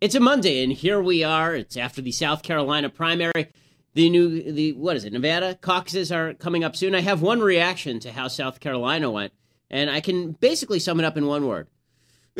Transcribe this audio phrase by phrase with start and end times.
[0.00, 1.56] It's a Monday, and here we are.
[1.56, 3.48] It's after the South Carolina primary.
[3.94, 5.12] The new, the what is it?
[5.12, 6.94] Nevada caucuses are coming up soon.
[6.94, 9.32] I have one reaction to how South Carolina went,
[9.70, 11.66] and I can basically sum it up in one word.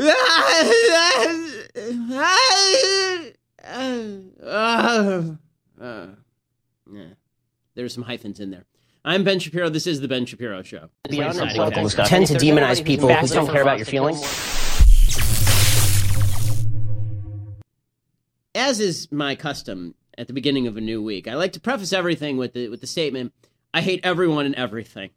[7.75, 8.67] There's some hyphens in there.
[9.05, 9.69] I'm Ben Shapiro.
[9.69, 10.91] This is the Ben Shapiro Show.
[12.07, 14.78] Tend to demonize people who don't care about your feelings.
[18.59, 21.93] As is my custom at the beginning of a new week, I like to preface
[21.93, 23.33] everything with the with the statement,
[23.73, 25.11] "I hate everyone and everything."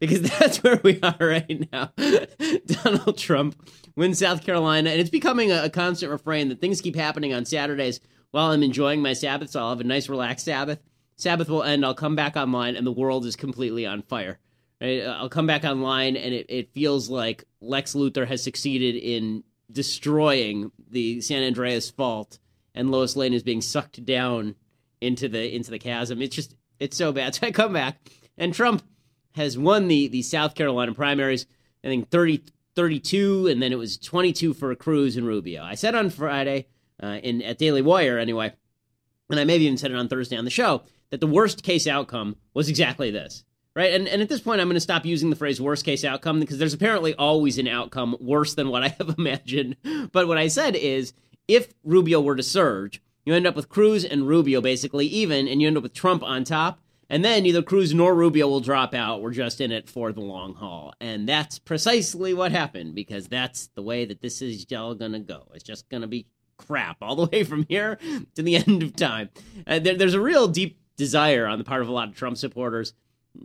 [0.00, 1.92] Because that's where we are right now.
[2.66, 3.62] Donald Trump
[3.94, 7.44] wins South Carolina, and it's becoming a, a constant refrain that things keep happening on
[7.44, 8.00] Saturdays
[8.30, 9.50] while I'm enjoying my Sabbath.
[9.50, 10.78] So I'll have a nice, relaxed Sabbath.
[11.16, 11.84] Sabbath will end.
[11.84, 14.38] I'll come back online, and the world is completely on fire.
[14.80, 15.02] Right?
[15.02, 19.44] Uh, I'll come back online, and it, it feels like Lex Luthor has succeeded in
[19.70, 22.38] destroying the San Andreas fault,
[22.78, 24.54] and Lois Lane is being sucked down
[25.00, 26.22] into the into the chasm.
[26.22, 27.34] It's just it's so bad.
[27.40, 27.98] So I come back,
[28.38, 28.82] and Trump
[29.32, 31.46] has won the the South Carolina primaries.
[31.84, 32.42] I think 30,
[32.74, 35.62] 32, and then it was 22 for Cruz and Rubio.
[35.62, 36.66] I said on Friday,
[37.02, 38.52] uh, in at Daily Wire anyway,
[39.28, 41.86] and I maybe even said it on Thursday on the show that the worst case
[41.86, 43.44] outcome was exactly this.
[43.74, 43.92] Right.
[43.92, 46.40] And, and at this point, I'm going to stop using the phrase worst case outcome
[46.40, 49.76] because there's apparently always an outcome worse than what I have imagined.
[50.10, 51.12] But what I said is
[51.48, 55.60] if Rubio were to surge, you end up with Cruz and Rubio basically even, and
[55.60, 56.80] you end up with Trump on top.
[57.10, 59.22] And then neither Cruz nor Rubio will drop out.
[59.22, 60.92] We're just in it for the long haul.
[61.00, 65.18] And that's precisely what happened because that's the way that this is all going to
[65.18, 65.48] go.
[65.54, 66.26] It's just going to be
[66.58, 67.98] crap all the way from here
[68.34, 69.30] to the end of time.
[69.66, 72.36] Uh, there, there's a real deep desire on the part of a lot of Trump
[72.36, 72.92] supporters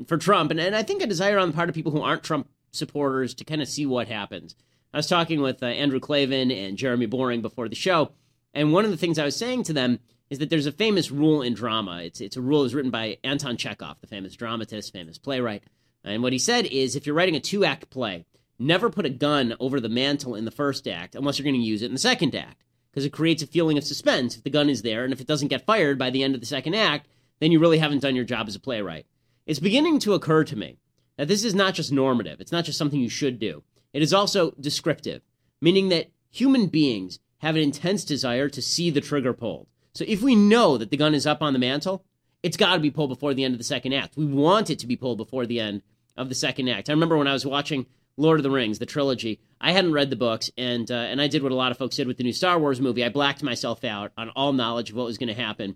[0.08, 2.24] for Trump, and, and I think a desire on the part of people who aren't
[2.24, 4.56] Trump supporters to kind of see what happens.
[4.94, 8.12] I was talking with uh, Andrew Klavan and Jeremy Boring before the show,
[8.54, 9.98] and one of the things I was saying to them
[10.30, 12.04] is that there's a famous rule in drama.
[12.04, 15.64] It's it's a rule that was written by Anton Chekhov, the famous dramatist, famous playwright.
[16.04, 18.26] And what he said is if you're writing a two act play,
[18.60, 21.68] never put a gun over the mantle in the first act unless you're going to
[21.68, 24.52] use it in the second act, because it creates a feeling of suspense if the
[24.52, 26.76] gun is there, and if it doesn't get fired by the end of the second
[26.76, 27.08] act,
[27.40, 29.08] then you really haven't done your job as a playwright.
[29.48, 30.78] It's beginning to occur to me
[31.18, 33.64] that this is not just normative, it's not just something you should do.
[33.94, 35.22] It is also descriptive,
[35.62, 39.68] meaning that human beings have an intense desire to see the trigger pulled.
[39.94, 42.04] So if we know that the gun is up on the mantle,
[42.42, 44.18] it's got to be pulled before the end of the second act.
[44.18, 45.84] We want it to be pulled before the end
[46.18, 46.90] of the second act.
[46.90, 47.86] I remember when I was watching
[48.18, 49.40] Lord of the Rings, the trilogy.
[49.60, 51.96] I hadn't read the books, and uh, and I did what a lot of folks
[51.96, 53.04] did with the new Star Wars movie.
[53.04, 55.76] I blacked myself out on all knowledge of what was going to happen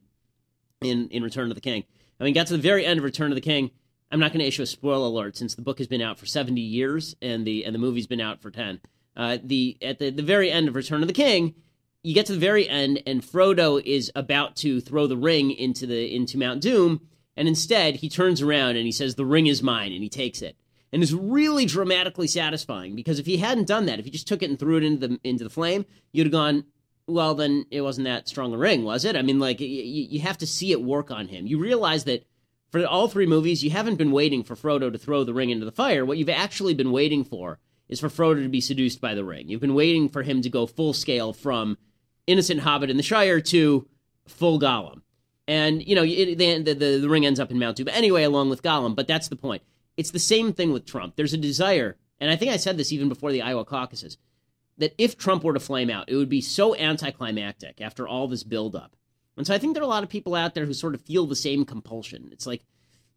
[0.81, 1.83] in in Return of the King.
[2.19, 3.71] I mean, got to the very end of Return of the King.
[4.11, 6.25] I'm not going to issue a spoiler alert since the book has been out for
[6.25, 8.79] 70 years and the and the movie's been out for 10.
[9.15, 11.55] Uh, the at the, the very end of Return of the King,
[12.03, 15.85] you get to the very end and Frodo is about to throw the ring into
[15.85, 17.01] the into Mount Doom,
[17.35, 20.41] and instead he turns around and he says, "The ring is mine," and he takes
[20.41, 20.55] it.
[20.93, 24.41] And it's really dramatically satisfying because if he hadn't done that, if he just took
[24.41, 26.63] it and threw it into the into the flame, you'd have gone,
[27.07, 29.15] well, then it wasn't that strong a ring, was it?
[29.15, 31.47] I mean, like, you, you have to see it work on him.
[31.47, 32.25] You realize that
[32.71, 35.65] for all three movies, you haven't been waiting for Frodo to throw the ring into
[35.65, 36.05] the fire.
[36.05, 39.47] What you've actually been waiting for is for Frodo to be seduced by the ring.
[39.47, 41.77] You've been waiting for him to go full scale from
[42.25, 43.87] innocent hobbit in the Shire to
[44.27, 45.01] full Gollum.
[45.47, 48.49] And, you know, it, the, the, the ring ends up in Mount Doom anyway, along
[48.49, 49.63] with Gollum, but that's the point.
[49.95, 51.15] It's the same thing with Trump.
[51.15, 54.17] There's a desire, and I think I said this even before the Iowa caucuses
[54.77, 58.43] that if Trump were to flame out, it would be so anticlimactic after all this
[58.43, 58.95] buildup.
[59.37, 61.01] And so I think there are a lot of people out there who sort of
[61.01, 62.29] feel the same compulsion.
[62.31, 62.63] It's like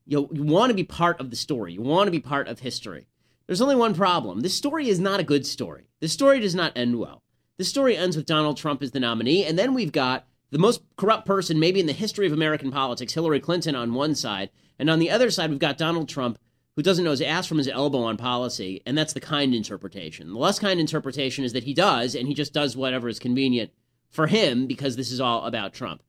[0.07, 2.49] you, know, you want to be part of the story, you want to be part
[2.49, 3.07] of history.
[3.47, 4.41] There's only one problem.
[4.41, 5.89] This story is not a good story.
[5.99, 7.23] This story does not end well.
[7.59, 10.83] This story ends with Donald Trump as the nominee, and then we've got the most
[10.97, 14.89] corrupt person maybe in the history of American politics, Hillary Clinton, on one side, and
[14.89, 16.39] on the other side, we've got Donald Trump
[16.77, 20.33] who doesn't know his ass from his elbow on policy, and that's the kind interpretation.
[20.33, 23.71] The less kind interpretation is that he does, and he just does whatever is convenient
[24.09, 26.03] for him because this is all about Trump.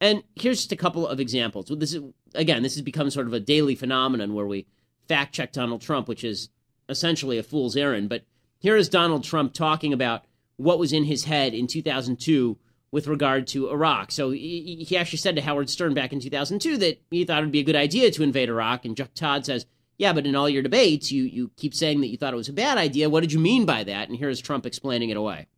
[0.00, 1.66] And here's just a couple of examples.
[1.68, 2.02] This is
[2.34, 4.66] again, this has become sort of a daily phenomenon where we
[5.08, 6.50] fact check Donald Trump, which is
[6.88, 8.08] essentially a fool's errand.
[8.08, 8.24] But
[8.58, 10.24] here is Donald Trump talking about
[10.56, 12.58] what was in his head in 2002
[12.90, 14.10] with regard to Iraq.
[14.10, 17.52] So he, actually said to Howard Stern back in 2002 that he thought it would
[17.52, 19.66] be a good idea to invade Iraq, and Chuck Todd says
[19.98, 22.48] yeah, but in all your debates, you, you keep saying that you thought it was
[22.48, 23.10] a bad idea.
[23.10, 24.08] What did you mean by that?
[24.08, 25.48] And here's Trump explaining it away.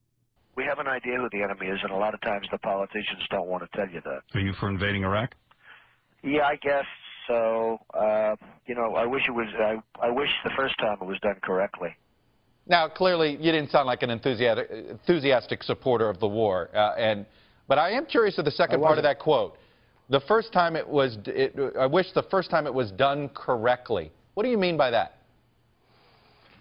[0.60, 3.22] We have an idea who the enemy is, and a lot of times the politicians
[3.30, 4.20] don't want to tell you that.
[4.34, 5.34] Are you for invading Iraq?
[6.22, 6.84] Yeah, I guess
[7.26, 7.78] so.
[7.94, 8.36] Uh,
[8.66, 9.46] you know, I wish it was.
[9.58, 9.76] I,
[10.06, 11.96] I wish the first time it was done correctly.
[12.66, 17.24] Now, clearly, you didn't sound like an enthusiastic, enthusiastic supporter of the war, uh, and
[17.66, 19.56] but I am curious of the second part of that quote.
[20.10, 24.12] The first time it was, it, I wish the first time it was done correctly.
[24.34, 25.19] What do you mean by that?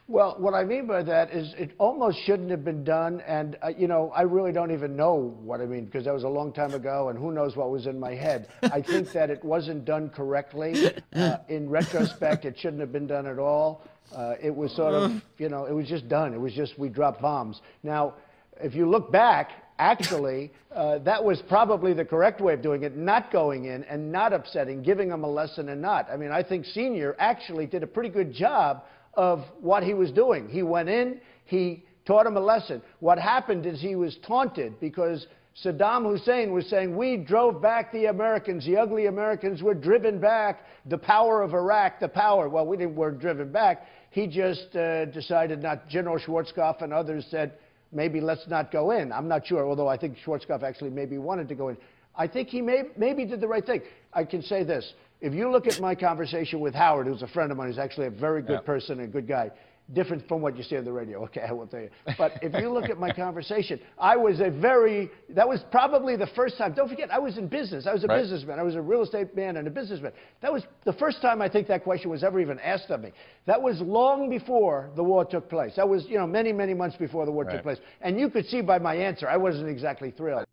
[0.10, 3.68] Well, what I mean by that is it almost shouldn't have been done, and uh,
[3.78, 6.52] you know, I really don't even know what I mean because that was a long
[6.52, 8.48] time ago, and who knows what was in my head.
[8.64, 10.74] I think that it wasn't done correctly.
[11.14, 13.84] Uh, in retrospect, it shouldn't have been done at all.
[14.16, 16.34] Uh, it was sort of, you know, it was just done.
[16.34, 17.62] It was just we dropped bombs.
[17.84, 18.14] Now,
[18.62, 22.96] if you look back, actually, uh, that was probably the correct way of doing it,
[22.96, 26.08] not going in and not upsetting, giving them a lesson and not.
[26.12, 28.84] I mean, I think Senior actually did a pretty good job
[29.20, 30.48] of what he was doing.
[30.48, 32.82] He went in, he taught him a lesson.
[33.02, 35.28] What happened is he was taunted because
[35.62, 38.66] Saddam Hussein was saying, We drove back the Americans.
[38.66, 40.62] The ugly Americans were driven back.
[40.86, 42.48] The power of Iraq, the power.
[42.48, 43.88] Well, we didn't, were driven back.
[44.10, 45.90] He just uh, decided not.
[45.90, 47.56] General Schwarzkopf and others said,
[47.92, 49.12] maybe let's not go in.
[49.12, 51.78] I'm not sure, although I think Schwarzkopf actually maybe wanted to go in.
[52.16, 53.82] I think he may, maybe did the right thing.
[54.14, 54.94] I can say this.
[55.22, 58.08] If you look at my conversation with Howard, who's a friend of mine, who's actually
[58.08, 59.52] a very good person and a good guy,
[59.94, 61.24] different from what you see on the radio.
[61.30, 61.90] Okay, I will tell you.
[62.18, 66.28] But if you look at my conversation, I was a very, that was probably the
[66.28, 66.74] first time.
[66.74, 67.86] Don't forget, I was in business.
[67.86, 68.22] I was a right.
[68.22, 68.58] businessman.
[68.58, 70.12] I was a real estate man and a businessman.
[70.42, 73.12] That was the first time I think that question was ever even asked of me.
[73.46, 75.74] That was long before the war took place.
[75.76, 77.56] That was, you know, many, many months before the war right.
[77.56, 77.78] took place.
[78.02, 80.46] And you could see by my answer, I wasn't exactly thrilled.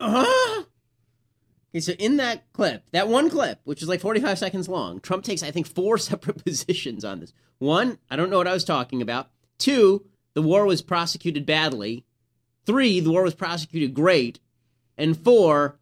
[0.00, 0.64] Uh huh.
[1.72, 5.24] Okay, so in that clip, that one clip, which is like 45 seconds long, Trump
[5.24, 7.32] takes, I think, four separate positions on this.
[7.58, 9.30] One, I don't know what I was talking about.
[9.58, 10.04] Two,
[10.34, 12.04] the war was prosecuted badly.
[12.66, 14.38] Three, the war was prosecuted great.
[14.98, 15.78] And four,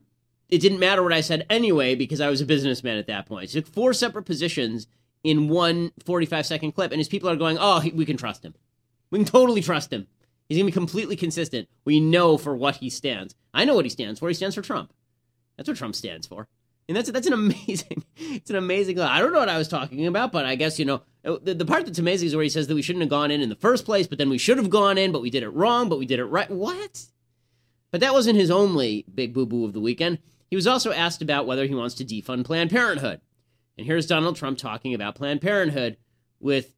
[0.49, 3.51] it didn't matter what I said anyway because I was a businessman at that point.
[3.51, 4.87] He took four separate positions
[5.25, 8.55] in one 45 second clip, and his people are going, oh, we can trust him.
[9.11, 10.07] We can totally trust him.
[10.49, 11.69] He's going to be completely consistent.
[11.85, 13.35] We know for what he stands.
[13.55, 14.29] I know what he stands for.
[14.29, 14.93] He stands for Trump.
[15.61, 16.49] That's what Trump stands for.
[16.89, 18.99] And that's that's an amazing, it's an amazing.
[18.99, 21.53] I don't know what I was talking about, but I guess you know uh, the,
[21.53, 23.51] the part that's amazing is where he says that we shouldn't have gone in in
[23.51, 25.91] the first place, but then we should have gone in, but we did it wrong,
[25.91, 26.51] but we did it right.
[26.51, 27.05] What?
[27.91, 30.19] But that wasn't his only big boo boo of the weekend.
[30.49, 33.21] He was also asked about whether he wants to defund Planned Parenthood.
[33.77, 35.99] And here's Donald Trump talking about Planned Parenthood
[36.41, 36.73] with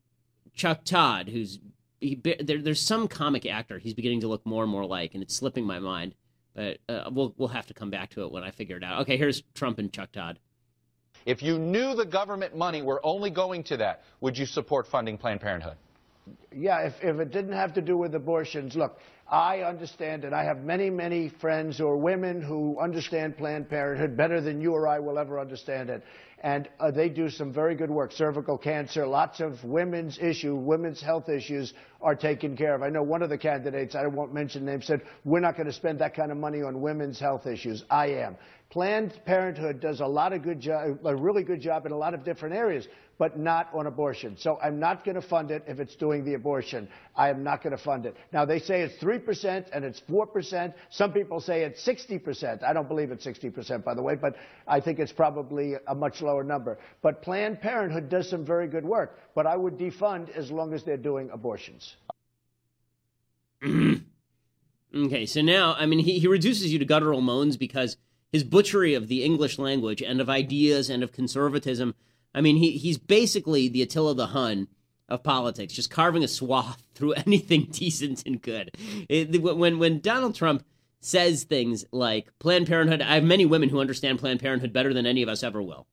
[0.55, 1.61] Chuck Todd, who's
[2.01, 5.23] he, there, there's some comic actor he's beginning to look more and more like, and
[5.23, 6.17] it's slipping my mind.
[6.55, 9.03] But uh, we'll we'll have to come back to it when I figure it out.
[9.03, 10.39] Okay, here's Trump and Chuck Todd.
[11.25, 15.19] If you knew the government money were only going to that, would you support funding
[15.19, 15.77] Planned Parenthood?
[16.55, 18.99] Yeah, if, if it didn't have to do with abortions, look,
[19.33, 20.35] I understand it.
[20.35, 24.87] I have many, many friends or women who understand Planned Parenthood better than you or
[24.87, 26.05] I will ever understand it.
[26.41, 28.13] And uh, they do some very good work.
[28.13, 32.83] Cervical cancer, lots of women's issue, women's health issues are taken care of.
[32.83, 35.73] I know one of the candidates, I won't mention names, said, we're not going to
[35.73, 37.85] spend that kind of money on women's health issues.
[37.89, 38.37] I am.
[38.73, 42.15] Planned Parenthood does a lot of good job, a really good job in a lot
[42.15, 42.89] of different areas
[43.19, 44.35] but not on abortion.
[44.39, 46.89] So I'm not going to fund it if it's doing the abortion.
[47.15, 48.17] I am not going to fund it.
[48.33, 50.75] Now, they say it's 3% and it's 4%.
[50.91, 52.65] Some people say it's 60%.
[52.65, 54.37] I don't believe it's 60%, by the way, but
[54.67, 56.79] I think it's probably a much lower number.
[57.03, 60.83] But Planned Parenthood does some very good work, but I would defund as long as
[60.83, 61.95] they're doing abortions.
[63.65, 67.99] okay, so now, I mean, he, he reduces you to guttural moans because
[68.33, 71.95] his butchery of the English language and of ideas and of conservatism–
[72.35, 74.69] I mean, he he's basically the Attila the Hun
[75.09, 78.77] of politics, just carving a swath through anything decent and good.
[79.09, 80.65] It, when when Donald Trump
[81.01, 85.07] says things like Planned Parenthood, I have many women who understand Planned Parenthood better than
[85.07, 85.87] any of us ever will.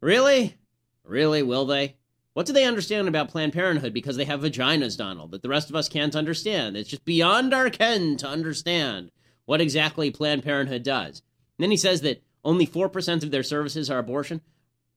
[0.00, 0.54] Really?
[1.02, 1.96] Really, will they?
[2.34, 5.70] What do they understand about Planned Parenthood because they have vaginas, Donald, that the rest
[5.70, 6.76] of us can't understand?
[6.76, 9.10] It's just beyond our ken to understand
[9.46, 11.22] what exactly Planned Parenthood does.
[11.58, 14.42] And then he says that only 4% of their services are abortion.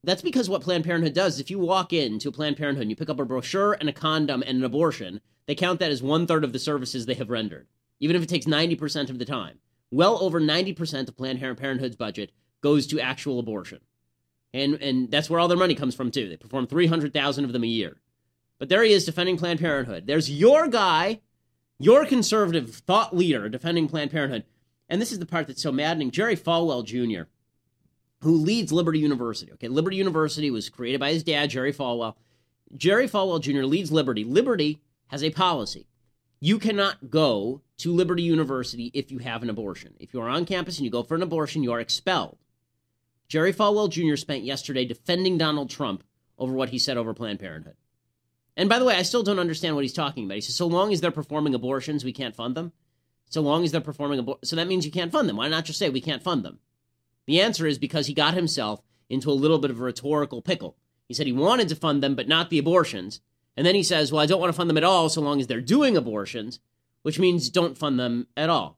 [0.04, 3.10] That's because what Planned Parenthood does, if you walk into Planned Parenthood and you pick
[3.10, 6.44] up a brochure and a condom and an abortion, they count that as one third
[6.44, 7.68] of the services they have rendered,
[8.00, 9.60] even if it takes 90% of the time.
[9.92, 13.80] Well over 90% of Planned Parenthood's budget goes to actual abortion.
[14.54, 16.30] And, and that's where all their money comes from, too.
[16.30, 17.98] They perform 300,000 of them a year.
[18.58, 20.08] But there he is defending Planned Parenthood.
[20.08, 21.22] There's your guy,
[21.80, 24.44] your conservative thought leader defending Planned Parenthood.
[24.90, 26.12] And this is the part that's so maddening.
[26.12, 27.30] Jerry Falwell Jr.,
[28.22, 29.52] who leads Liberty University.
[29.54, 32.16] Okay, Liberty University was created by his dad, Jerry Falwell.
[32.76, 33.64] Jerry Falwell Jr.
[33.64, 34.24] leads Liberty.
[34.24, 35.88] Liberty has a policy.
[36.42, 39.94] You cannot go to Liberty University if you have an abortion.
[40.00, 42.38] If you are on campus and you go for an abortion, you are expelled.
[43.28, 44.16] Jerry Falwell Jr.
[44.16, 46.04] spent yesterday defending Donald Trump
[46.38, 47.76] over what he said over Planned Parenthood.
[48.60, 50.36] And by the way, I still don't understand what he's talking about.
[50.36, 52.74] He says, so long as they're performing abortions, we can't fund them.
[53.30, 54.50] So long as they're performing abortions.
[54.50, 55.38] So that means you can't fund them.
[55.38, 56.60] Why not just say we can't fund them?
[57.26, 60.76] The answer is because he got himself into a little bit of a rhetorical pickle.
[61.08, 63.22] He said he wanted to fund them, but not the abortions.
[63.56, 65.40] And then he says, well, I don't want to fund them at all so long
[65.40, 66.60] as they're doing abortions,
[67.04, 68.78] which means don't fund them at all.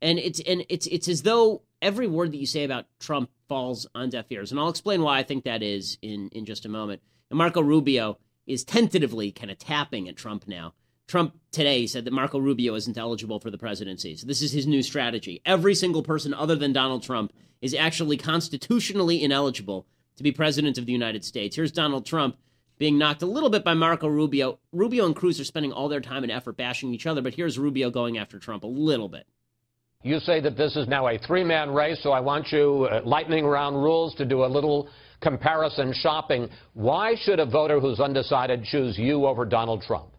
[0.00, 3.88] And it's and it's it's as though every word that you say about Trump falls
[3.92, 4.52] on deaf ears.
[4.52, 7.02] And I'll explain why I think that is in, in just a moment.
[7.28, 10.74] And Marco Rubio is tentatively kind of tapping at Trump now.
[11.06, 14.16] Trump today said that Marco Rubio isn't eligible for the presidency.
[14.16, 15.42] So this is his new strategy.
[15.44, 20.86] Every single person other than Donald Trump is actually constitutionally ineligible to be president of
[20.86, 21.56] the United States.
[21.56, 22.36] Here's Donald Trump
[22.78, 24.58] being knocked a little bit by Marco Rubio.
[24.72, 27.58] Rubio and Cruz are spending all their time and effort bashing each other, but here's
[27.58, 29.26] Rubio going after Trump a little bit.
[30.02, 33.46] You say that this is now a three-man race, so I want you, uh, lightning
[33.46, 34.88] round rules, to do a little
[35.22, 36.48] comparison shopping.
[36.74, 40.12] Why should a voter who's undecided choose you over Donald Trump?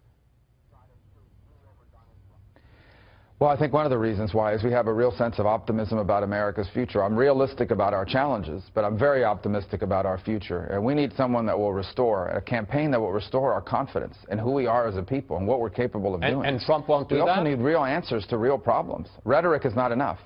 [3.43, 5.45] Well, I think one of the reasons why is we have a real sense of
[5.45, 7.03] optimism about America's future.
[7.03, 10.63] I'm realistic about our challenges, but I'm very optimistic about our future.
[10.67, 14.37] And we need someone that will restore, a campaign that will restore our confidence in
[14.37, 16.45] who we are as a people and what we're capable of and, doing.
[16.45, 17.25] And Trump won't do we that?
[17.25, 19.09] We also need real answers to real problems.
[19.25, 20.19] Rhetoric is not enough.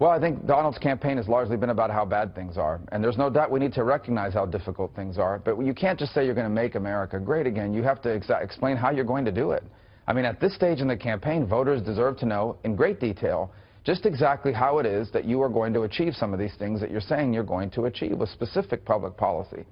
[0.00, 2.80] Well, I think Donald's campaign has largely been about how bad things are.
[2.92, 5.40] And there's no doubt we need to recognize how difficult things are.
[5.40, 7.74] But you can't just say you're going to make America great again.
[7.74, 9.64] You have to explain how you're going to do it.
[10.06, 13.50] I mean, at this stage in the campaign, voters deserve to know in great detail
[13.84, 16.80] just exactly how it is that you are going to achieve some of these things
[16.80, 19.64] that you're saying you're going to achieve with specific public policy.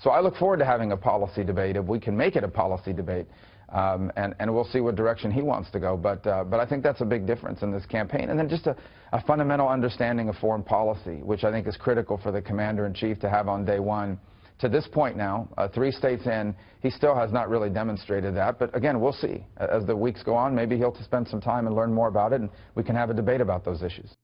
[0.00, 2.48] So I look forward to having a policy debate if we can make it a
[2.48, 3.26] policy debate.
[3.70, 5.96] Um, and, and we'll see what direction he wants to go.
[5.96, 8.30] But, uh, but I think that's a big difference in this campaign.
[8.30, 8.76] And then just a,
[9.14, 13.30] a fundamental understanding of foreign policy, which I think is critical for the commander-in-chief to
[13.30, 14.18] have on day one.
[14.58, 18.58] To this point now, uh, three states in, he still has not really demonstrated that.
[18.58, 19.46] But again, we'll see.
[19.56, 22.40] As the weeks go on, maybe he'll spend some time and learn more about it,
[22.40, 24.16] and we can have a debate about those issues.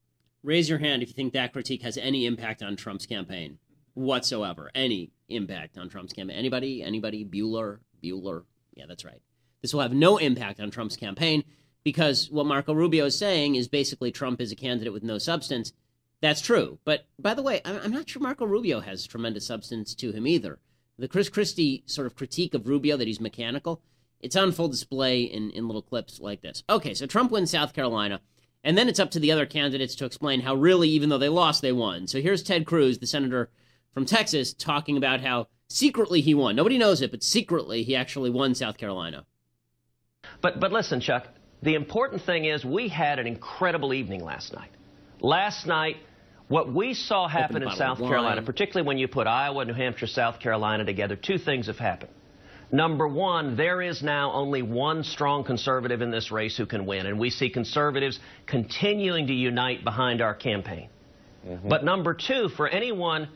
[0.42, 3.58] Raise your hand if you think that critique has any impact on Trump's campaign
[3.94, 4.72] whatsoever.
[4.74, 6.36] Any impact on Trump's campaign.
[6.36, 6.82] Anybody?
[6.82, 7.24] Anybody?
[7.24, 7.78] Bueller?
[8.02, 8.42] Bueller?
[8.74, 9.22] Yeah, that's right.
[9.62, 11.44] This will have no impact on Trump's campaign
[11.84, 15.72] because what Marco Rubio is saying is basically Trump is a candidate with no substance.
[16.20, 16.78] That's true.
[16.84, 20.58] But by the way, I'm not sure Marco Rubio has tremendous substance to him either.
[20.98, 23.80] The Chris Christie sort of critique of Rubio that he's mechanical,
[24.20, 26.62] it's on full display in, in little clips like this.
[26.68, 28.20] Okay, so Trump wins South Carolina,
[28.62, 31.30] and then it's up to the other candidates to explain how really, even though they
[31.30, 32.06] lost, they won.
[32.06, 33.50] So here's Ted Cruz, the senator
[33.94, 36.54] from Texas, talking about how secretly he won.
[36.54, 39.24] Nobody knows it, but secretly he actually won South Carolina.
[40.42, 41.28] But, but listen, Chuck,
[41.62, 44.70] the important thing is we had an incredible evening last night.
[45.20, 45.96] Last night,
[46.48, 50.40] what we saw happen in South Carolina, particularly when you put Iowa, New Hampshire, South
[50.40, 52.10] Carolina together, two things have happened.
[52.72, 57.06] Number one, there is now only one strong conservative in this race who can win,
[57.06, 60.88] and we see conservatives continuing to unite behind our campaign.
[61.46, 61.68] Mm-hmm.
[61.68, 63.28] But number two, for anyone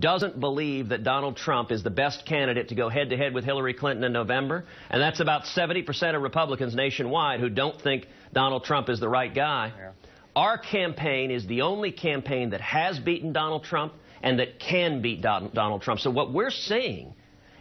[0.00, 3.44] doesn't believe that Donald Trump is the best candidate to go head to head with
[3.44, 8.64] Hillary Clinton in November, and that's about 70% of Republicans nationwide who don't think Donald
[8.64, 9.72] Trump is the right guy.
[9.76, 9.90] Yeah.
[10.34, 15.22] Our campaign is the only campaign that has beaten Donald Trump and that can beat
[15.22, 16.00] Don Donald Trump.
[16.00, 17.14] So what we're seeing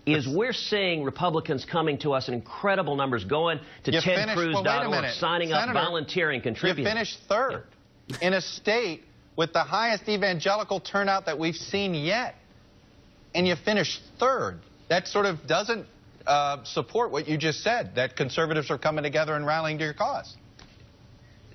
[0.05, 5.49] is we're seeing Republicans coming to us in incredible numbers, going to tedcruz.org, well, signing
[5.49, 6.85] Senator, up, volunteering, contributing.
[6.85, 7.63] You finished third
[8.21, 9.03] in a state
[9.35, 12.35] with the highest evangelical turnout that we've seen yet,
[13.33, 14.59] and you finished third.
[14.89, 15.87] That sort of doesn't
[16.25, 19.93] uh, support what you just said, that conservatives are coming together and rallying to your
[19.93, 20.35] cause.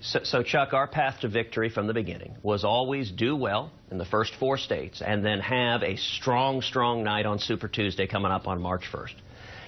[0.03, 3.99] So, so, Chuck, our path to victory from the beginning was always do well in
[3.99, 8.33] the first four states and then have a strong, strong night on Super Tuesday coming
[8.33, 9.13] up on March 1st.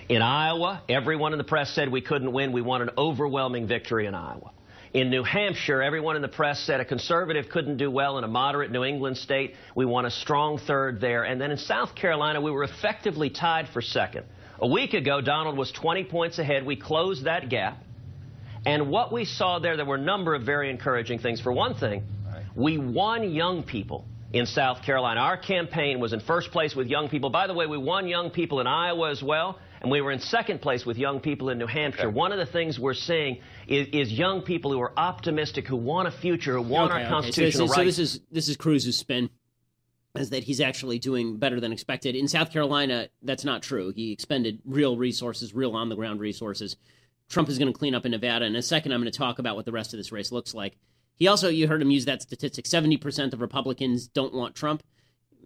[0.09, 2.53] In Iowa, everyone in the press said we couldn't win.
[2.53, 4.53] We won an overwhelming victory in Iowa.
[4.95, 8.29] In New Hampshire, everyone in the press said a conservative couldn't do well in a
[8.29, 9.55] moderate New England state.
[9.75, 11.25] We won a strong third there.
[11.25, 14.27] And then in South Carolina, we were effectively tied for second.
[14.61, 16.67] A week ago, Donald was 20 points ahead.
[16.67, 17.79] We closed that gap.
[18.67, 21.41] And what we saw there, there were a number of very encouraging things.
[21.41, 22.03] For one thing,
[22.55, 25.21] we won young people in South Carolina.
[25.21, 27.31] Our campaign was in first place with young people.
[27.31, 30.21] By the way, we won young people in Iowa as well, and we were in
[30.21, 32.07] second place with young people in New Hampshire.
[32.07, 32.15] Okay.
[32.15, 36.09] One of the things we're seeing is, is, young people who are optimistic, who want
[36.09, 37.71] a future, who want okay, our constitutional okay.
[37.71, 37.97] so, so, rights.
[37.97, 39.29] So this is this is Cruz's spin.
[40.15, 42.15] Is that he's actually doing better than expected.
[42.15, 43.93] In South Carolina, that's not true.
[43.97, 46.77] He expended real resources, real on the ground resources
[47.33, 48.45] Trump is going to clean up in Nevada.
[48.45, 50.55] In a second, I'm going to talk about what the rest of this race looks
[50.55, 50.77] like.
[51.17, 54.83] He also, you heard him use that statistic 70% of Republicans don't want Trump.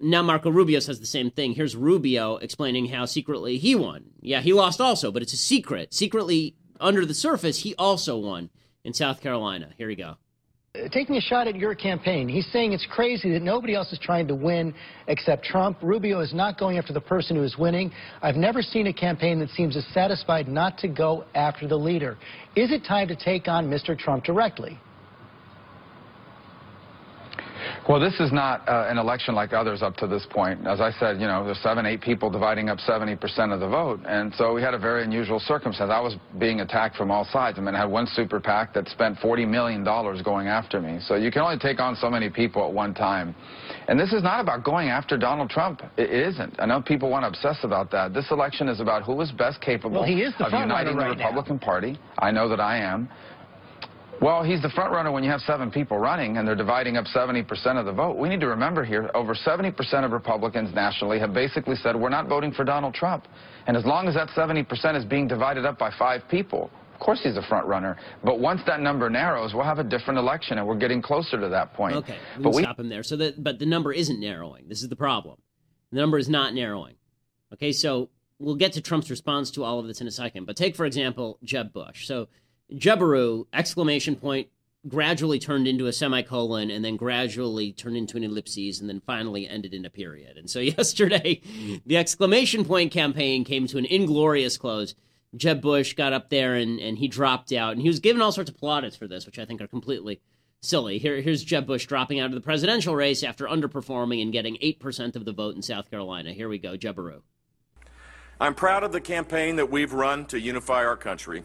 [0.01, 1.53] Now Marco Rubio says the same thing.
[1.53, 4.05] Here's Rubio explaining how secretly he won.
[4.21, 5.95] Yeah, he lost also, but it's a secret.
[5.95, 8.51] Secretly, under the surface, he also won
[8.85, 9.71] in South Carolina.
[9.77, 10.17] Here we go
[10.93, 12.29] taking a shot at your campaign.
[12.29, 14.75] He's saying it's crazy that nobody else is trying to win
[15.09, 15.79] except Trump.
[15.83, 17.93] Rubio is not going after the person who is winning.
[18.23, 22.17] I've never seen a campaign that seems as satisfied not to go after the leader.
[22.55, 23.99] Is it time to take on Mr.
[23.99, 24.79] Trump directly?
[27.89, 30.67] Well, this is not uh, an election like others up to this point.
[30.67, 34.01] As I said, you know, there's seven, eight people dividing up 70% of the vote.
[34.05, 35.89] And so we had a very unusual circumstance.
[35.93, 37.59] I was being attacked from all sides.
[37.59, 40.99] I mean, I had one super PAC that spent $40 million going after me.
[41.01, 43.37] So you can only take on so many people at one time.
[43.87, 45.81] And this is not about going after Donald Trump.
[45.97, 46.57] It isn't.
[46.59, 48.13] I know people want to obsess about that.
[48.13, 51.59] This election is about who is best capable well, is of uniting right the Republican
[51.61, 51.67] now.
[51.67, 51.99] Party.
[52.19, 53.09] I know that I am.
[54.21, 57.05] Well, he's the front runner when you have seven people running and they're dividing up
[57.07, 57.45] 70%
[57.79, 58.17] of the vote.
[58.17, 62.29] We need to remember here, over 70% of Republicans nationally have basically said, we're not
[62.29, 63.27] voting for Donald Trump.
[63.67, 67.21] And as long as that 70% is being divided up by five people, of course
[67.23, 67.99] he's a front runner.
[68.25, 71.49] But once that number narrows, we'll have a different election, and we're getting closer to
[71.51, 71.97] that point.
[71.97, 73.03] Okay, but we stop him there.
[73.03, 74.65] So that, but the number isn't narrowing.
[74.67, 75.37] This is the problem.
[75.93, 76.95] The number is not narrowing.
[77.53, 78.09] Okay, so
[78.39, 80.47] we'll get to Trump's response to all of this in a second.
[80.47, 82.07] But take, for example, Jeb Bush.
[82.07, 82.29] So
[82.73, 84.49] Jebaru, exclamation point,
[84.89, 89.49] gradually turned into a semicolon and then gradually turned into an ellipses and then finally
[89.49, 90.37] ended in a period.
[90.37, 91.41] And so yesterday,
[91.85, 94.95] the exclamation point campaign came to an inglorious close.
[95.37, 97.73] Jeb Bush got up there and, and he dropped out.
[97.73, 100.21] And he was given all sorts of plaudits for this, which I think are completely
[100.61, 100.99] silly.
[100.99, 105.17] Here, here's Jeb Bush dropping out of the presidential race after underperforming and getting 8%
[105.17, 106.33] of the vote in South Carolina.
[106.33, 107.23] Here we go, Jebaru.
[108.41, 111.43] I'm proud of the campaign that we've run to unify our country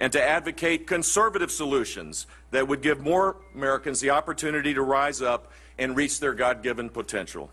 [0.00, 5.50] and to advocate conservative solutions that would give more Americans the opportunity to rise up
[5.78, 7.50] and reach their God given potential.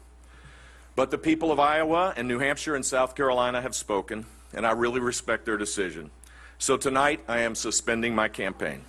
[0.96, 4.72] But the people of Iowa and New Hampshire and South Carolina have spoken, and I
[4.72, 6.12] really respect their decision.
[6.58, 8.82] So tonight, I am suspending my campaign.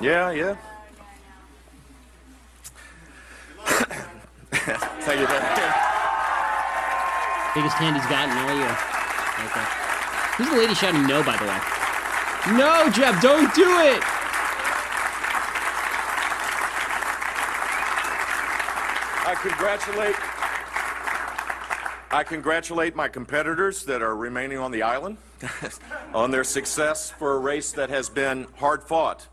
[0.00, 0.56] Yeah, yeah.
[4.52, 5.26] Thank you.
[7.54, 8.76] Biggest hand he's gotten all year.
[10.36, 11.81] Who's the lady shouting no, by the way?
[12.50, 14.02] No, Jeb, don't do it.
[19.24, 20.16] I congratulate
[22.10, 25.16] I congratulate my competitors that are remaining on the island
[26.14, 29.28] on their success for a race that has been hard fought.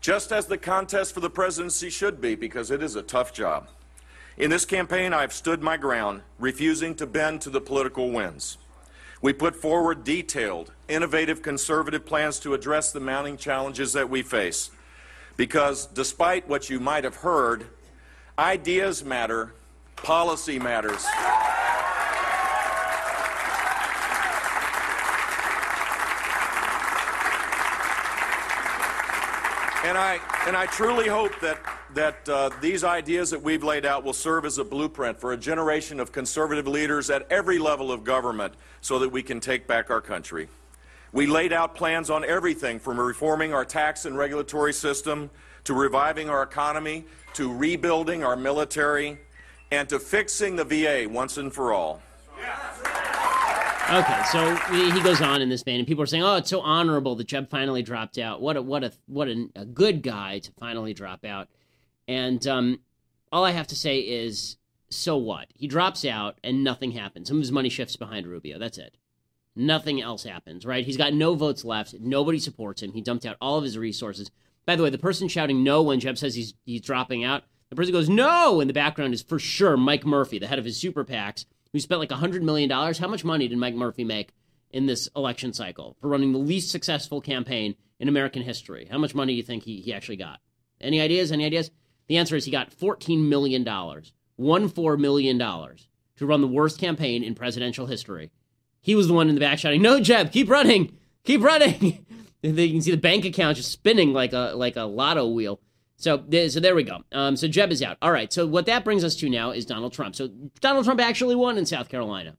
[0.00, 3.68] Just as the contest for the presidency should be, because it is a tough job.
[4.38, 8.56] In this campaign, I've stood my ground, refusing to bend to the political winds.
[9.22, 14.70] We put forward detailed, innovative conservative plans to address the mounting challenges that we face.
[15.36, 17.66] Because despite what you might have heard,
[18.38, 19.54] ideas matter,
[19.96, 21.06] policy matters.
[29.82, 31.58] And I, and I truly hope that,
[31.94, 35.36] that uh, these ideas that we've laid out will serve as a blueprint for a
[35.38, 39.90] generation of conservative leaders at every level of government so that we can take back
[39.90, 40.48] our country.
[41.12, 45.30] We laid out plans on everything from reforming our tax and regulatory system
[45.64, 49.18] to reviving our economy to rebuilding our military
[49.70, 52.02] and to fixing the VA once and for all.
[53.90, 56.60] Okay, so he goes on in this vein, and people are saying, "Oh, it's so
[56.60, 58.40] honorable that Jeb finally dropped out.
[58.40, 61.48] What a what a what a, a good guy to finally drop out."
[62.06, 62.80] And um,
[63.32, 64.58] all I have to say is,
[64.90, 65.48] so what?
[65.54, 67.28] He drops out, and nothing happens.
[67.28, 68.60] Some of his money shifts behind Rubio.
[68.60, 68.96] That's it.
[69.56, 70.84] Nothing else happens, right?
[70.84, 71.94] He's got no votes left.
[72.00, 72.92] Nobody supports him.
[72.92, 74.30] He dumped out all of his resources.
[74.64, 77.76] By the way, the person shouting no when Jeb says he's he's dropping out, the
[77.76, 80.76] person goes no in the background is for sure Mike Murphy, the head of his
[80.80, 82.70] super PACs who spent like $100 million.
[82.70, 84.32] How much money did Mike Murphy make
[84.70, 88.88] in this election cycle for running the least successful campaign in American history?
[88.90, 90.40] How much money do you think he, he actually got?
[90.80, 91.32] Any ideas?
[91.32, 91.70] Any ideas?
[92.08, 93.64] The answer is he got $14 million,
[94.36, 98.30] one four million dollars to run the worst campaign in presidential history.
[98.80, 102.06] He was the one in the back shouting, "No, Jeb, keep running, keep running."
[102.42, 105.60] you can see the bank account just spinning like a like a lotto wheel.
[105.96, 107.04] So, so there we go.
[107.12, 107.98] Um, so Jeb is out.
[108.00, 108.32] All right.
[108.32, 110.16] So what that brings us to now is Donald Trump.
[110.16, 110.28] So
[110.60, 112.36] Donald Trump actually won in South Carolina.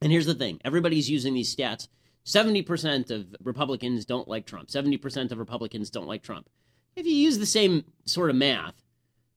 [0.00, 1.88] And here's the thing: everybody's using these stats.
[2.24, 4.70] Seventy percent of Republicans don't like Trump.
[4.70, 6.48] Seventy percent of Republicans don't like Trump.
[6.96, 8.82] If you use the same sort of math,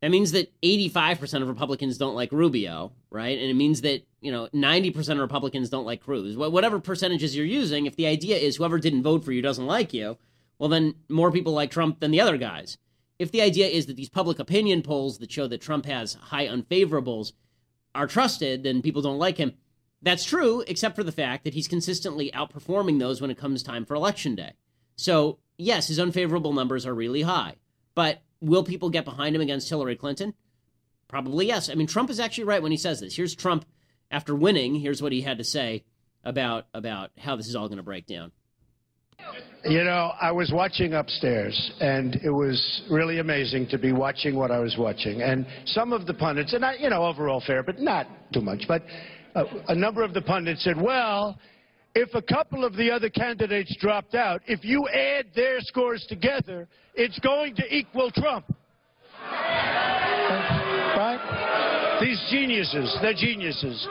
[0.02, 3.38] that means that eighty-five percent of Republicans don't like Rubio, right?
[3.38, 6.36] And it means that you know ninety percent of Republicans don't like Cruz.
[6.38, 9.94] Whatever percentages you're using, if the idea is whoever didn't vote for you doesn't like
[9.94, 10.18] you,
[10.60, 12.78] well then more people like Trump than the other guys
[13.22, 16.48] if the idea is that these public opinion polls that show that Trump has high
[16.48, 17.34] unfavorables
[17.94, 19.54] are trusted, then people don't like him.
[20.02, 23.86] That's true, except for the fact that he's consistently outperforming those when it comes time
[23.86, 24.54] for election day.
[24.96, 27.58] So, yes, his unfavorable numbers are really high.
[27.94, 30.34] But will people get behind him against Hillary Clinton?
[31.08, 31.70] Probably yes.
[31.70, 33.16] I mean, Trump is actually right when he says this.
[33.16, 33.66] Here's Trump
[34.10, 34.76] after winning.
[34.76, 35.84] Here's what he had to say
[36.24, 38.32] about about how this is all going to break down.
[39.64, 44.50] You know, I was watching upstairs, and it was really amazing to be watching what
[44.50, 45.22] I was watching.
[45.22, 48.64] And some of the pundits, and I, you know, overall fair, but not too much,
[48.68, 48.84] but
[49.36, 51.38] uh, a number of the pundits said, well,
[51.94, 56.68] if a couple of the other candidates dropped out, if you add their scores together,
[56.96, 58.46] it's going to equal Trump.
[60.98, 62.00] Right?
[62.02, 63.88] These geniuses, they're geniuses.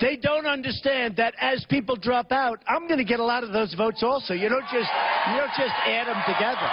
[0.00, 3.52] They don't understand that as people drop out, I'm going to get a lot of
[3.52, 4.32] those votes also.
[4.32, 4.88] You don't just
[5.28, 6.70] you don't just add them together.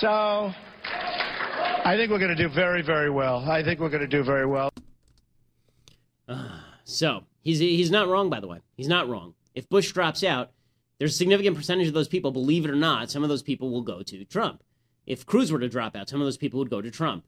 [0.00, 0.52] So
[1.84, 3.48] I think we're going to do very, very well.
[3.48, 4.70] I think we're going to do very well.
[6.28, 8.60] Uh, so he's he's not wrong, by the way.
[8.76, 9.34] He's not wrong.
[9.54, 10.52] If Bush drops out,
[10.98, 13.70] there's a significant percentage of those people, believe it or not, some of those people
[13.70, 14.62] will go to Trump.
[15.06, 17.24] If Cruz were to drop out, some of those people would go to Trump.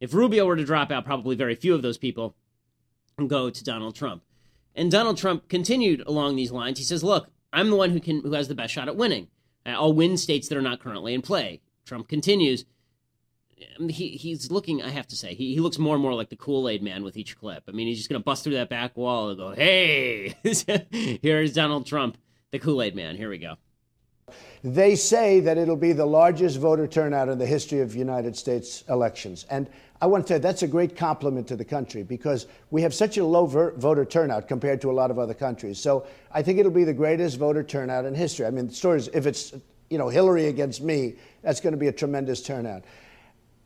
[0.00, 2.36] If Rubio were to drop out, probably very few of those people
[3.26, 4.22] go to Donald Trump.
[4.74, 6.78] And Donald Trump continued along these lines.
[6.78, 9.28] He says, "Look, I'm the one who can who has the best shot at winning.
[9.66, 12.64] I'll win states that are not currently in play." Trump continues.
[13.78, 14.82] Um, he he's looking.
[14.82, 17.02] I have to say, he, he looks more and more like the Kool Aid Man
[17.04, 17.64] with each clip.
[17.68, 20.34] I mean, he's just to bust through that back wall and go, "Hey,
[21.22, 22.18] here's Donald Trump,
[22.50, 23.16] the Kool Aid Man.
[23.16, 23.56] Here we go."
[24.62, 28.82] They say that it'll be the largest voter turnout in the history of United States
[28.88, 29.44] elections.
[29.50, 29.68] And
[30.00, 33.18] I want to say that's a great compliment to the country because we have such
[33.18, 35.78] a low ver- voter turnout compared to a lot of other countries.
[35.78, 38.46] So I think it'll be the greatest voter turnout in history.
[38.46, 39.54] I mean, the stories, if it's,
[39.90, 42.84] you know, Hillary against me, that's going to be a tremendous turnout.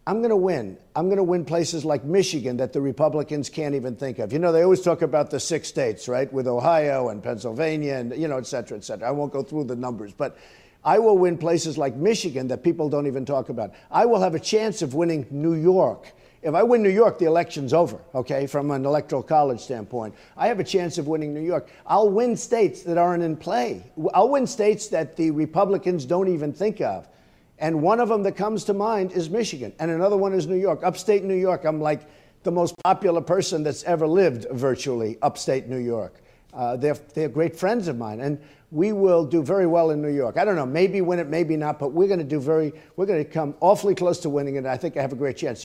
[0.08, 0.78] I'm going to win.
[0.96, 4.32] I'm going to win places like Michigan that the Republicans can't even think of.
[4.32, 8.16] You know, they always talk about the six states, right, with Ohio and Pennsylvania and,
[8.16, 9.06] you know, et cetera, et cetera.
[9.06, 10.38] I won't go through the numbers, but
[10.82, 13.74] I will win places like Michigan that people don't even talk about.
[13.90, 16.10] I will have a chance of winning New York.
[16.40, 20.14] If I win New York, the election's over, okay, from an electoral college standpoint.
[20.38, 21.68] I have a chance of winning New York.
[21.86, 23.84] I'll win states that aren't in play.
[24.14, 27.06] I'll win states that the Republicans don't even think of.
[27.58, 30.56] And one of them that comes to mind is Michigan, and another one is New
[30.56, 30.84] York.
[30.84, 32.08] Upstate New York, I'm like
[32.44, 36.22] the most popular person that's ever lived virtually upstate New York.
[36.54, 38.40] Uh, they're, they're great friends of mine, and
[38.70, 40.36] we will do very well in New York.
[40.36, 43.06] I don't know, maybe win it, maybe not, but we're going to do very, we're
[43.06, 44.64] going to come awfully close to winning it.
[44.64, 45.64] I think I have a great chance.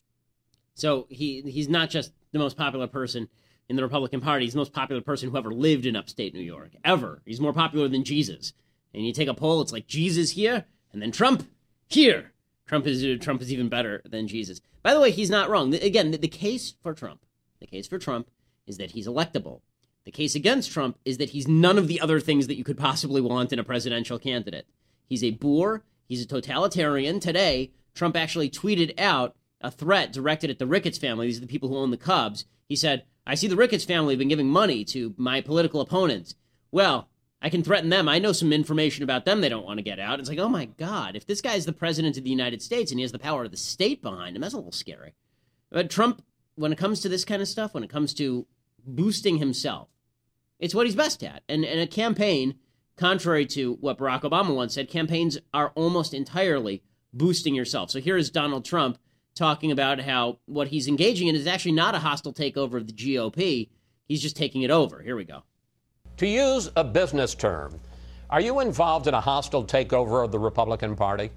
[0.76, 3.30] So he he's not just the most popular person
[3.70, 6.42] in the Republican Party; he's the most popular person who ever lived in upstate New
[6.42, 7.22] York ever.
[7.26, 8.54] He's more popular than Jesus.
[8.94, 11.48] And you take a poll, it's like Jesus here, and then Trump
[11.88, 12.32] here.
[12.65, 14.62] Trump is Trump is even better than Jesus.
[14.82, 15.74] By the way, he's not wrong.
[15.74, 17.26] Again, the, the case for Trump,
[17.60, 18.30] the case for Trump
[18.65, 19.62] is that he's electable.
[20.06, 22.78] The case against Trump is that he's none of the other things that you could
[22.78, 24.67] possibly want in a presidential candidate.
[25.08, 25.84] He's a boor.
[26.08, 27.19] He's a totalitarian.
[27.19, 31.28] Today, Trump actually tweeted out a threat directed at the Ricketts family.
[31.28, 32.46] These are the people who own the Cubs.
[32.67, 36.36] He said, I see the Ricketts family have been giving money to my political opponents.
[36.72, 37.08] Well,
[37.44, 38.08] I can threaten them.
[38.08, 40.22] I know some information about them they don't want to get out.
[40.22, 43.00] It's like, oh my God, if this guy's the president of the United States and
[43.00, 45.14] he has the power of the state behind him, that's a little scary.
[45.70, 46.24] But Trump,
[46.56, 48.48] when it comes to this kind of stuff, when it comes to
[48.86, 49.90] boosting himself,
[50.58, 51.44] it's what he's best at.
[51.50, 52.56] And, and a campaign,
[52.96, 57.92] contrary to what Barack Obama once said, campaigns are almost entirely boosting yourself.
[57.92, 58.98] So here is Donald Trump
[59.36, 62.94] talking about how what he's engaging in is actually not a hostile takeover of the
[62.94, 63.68] GOP.
[64.06, 65.02] He's just taking it over.
[65.02, 65.44] Here we go.
[66.24, 67.78] To use a business term,
[68.30, 71.32] are you involved in a hostile takeover of the Republican Party?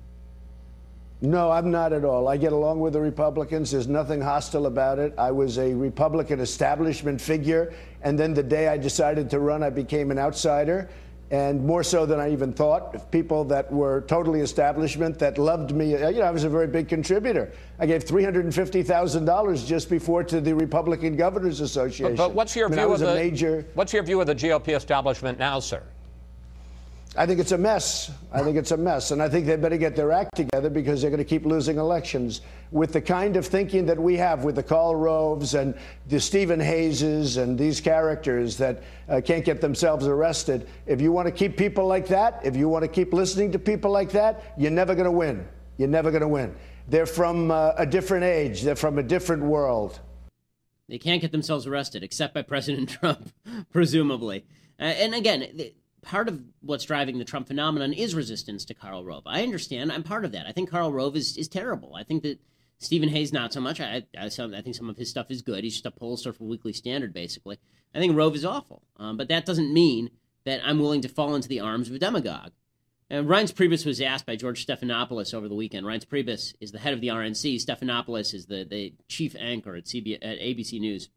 [1.21, 2.29] No, I'm not at all.
[2.29, 3.73] I get along with the Republicans.
[3.73, 5.13] There's nothing hostile about it.
[5.19, 9.71] I was a Republican establishment figure, and then the day I decided to run, I
[9.71, 10.89] became an outsider
[11.31, 13.11] and more so than I even thought.
[13.11, 15.95] People that were totally establishment that loved me.
[15.95, 17.53] Uh, you know, I was a very big contributor.
[17.79, 22.17] I gave three hundred and fifty thousand dollars just before to the Republican Governors Association.
[22.17, 23.67] But, but what's your I mean, view of the major?
[23.75, 25.83] What's your view of the GOP establishment now, sir?
[27.19, 28.11] I think it's a mess.
[28.31, 29.11] I think it's a mess.
[29.11, 31.79] And I think they better get their act together because they're going to keep losing
[31.79, 32.43] elections.
[32.73, 35.75] With the kind of thinking that we have with the Karl Roves and
[36.09, 41.27] the Stephen Hayeses and these characters that uh, can't get themselves arrested, if you want
[41.27, 44.53] to keep people like that, if you want to keep listening to people like that,
[44.59, 45.49] you're never going to win.
[45.79, 46.55] You're never going to win.
[46.89, 50.01] They're from uh, a different age, they're from a different world.
[50.89, 53.33] They can't get themselves arrested except by President Trump,
[53.73, 54.45] presumably.
[54.79, 55.73] Uh, and again,
[56.07, 59.25] part of what's driving the Trump phenomenon is resistance to Karl Rove.
[59.27, 59.91] I understand.
[59.91, 60.47] I'm part of that.
[60.47, 61.97] I think Karl Rove is, is terrible.
[61.97, 62.41] I think that
[62.79, 63.81] Stephen Hayes, not so much.
[63.81, 65.65] I, I, I, think some of his stuff is good.
[65.65, 67.59] He's just a pollster for Weekly Standard, basically.
[67.95, 68.83] I think Rove is awful.
[68.99, 70.11] Um, but that doesn't mean
[70.45, 72.53] that I'm willing to fall into the arms of a demagogue.
[73.11, 75.87] And Reince Priebus was asked by George Stephanopoulos over the weekend.
[75.87, 77.57] Reince Priebus is the head of the RNC.
[77.57, 81.09] Stephanopoulos is the, the chief anchor at, CB, at ABC News,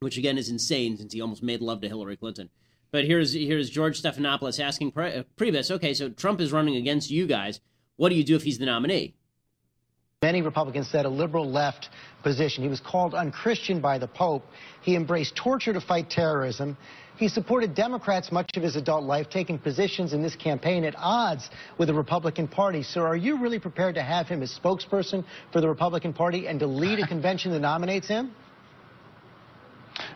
[0.00, 2.48] which again is insane since he almost made love to Hillary Clinton.
[2.92, 7.26] But here's here's George Stephanopoulos asking uh, Priebus, okay, so Trump is running against you
[7.26, 7.60] guys.
[7.96, 9.14] What do you do if he's the nominee?
[10.22, 11.88] Many Republicans said a liberal left
[12.22, 12.62] position.
[12.62, 14.44] He was called unchristian by the Pope.
[14.82, 16.76] He embraced torture to fight terrorism.
[17.16, 21.48] He supported Democrats much of his adult life, taking positions in this campaign at odds
[21.78, 22.82] with the Republican Party.
[22.82, 26.60] So are you really prepared to have him as spokesperson for the Republican Party and
[26.60, 28.34] to lead a convention that nominates him?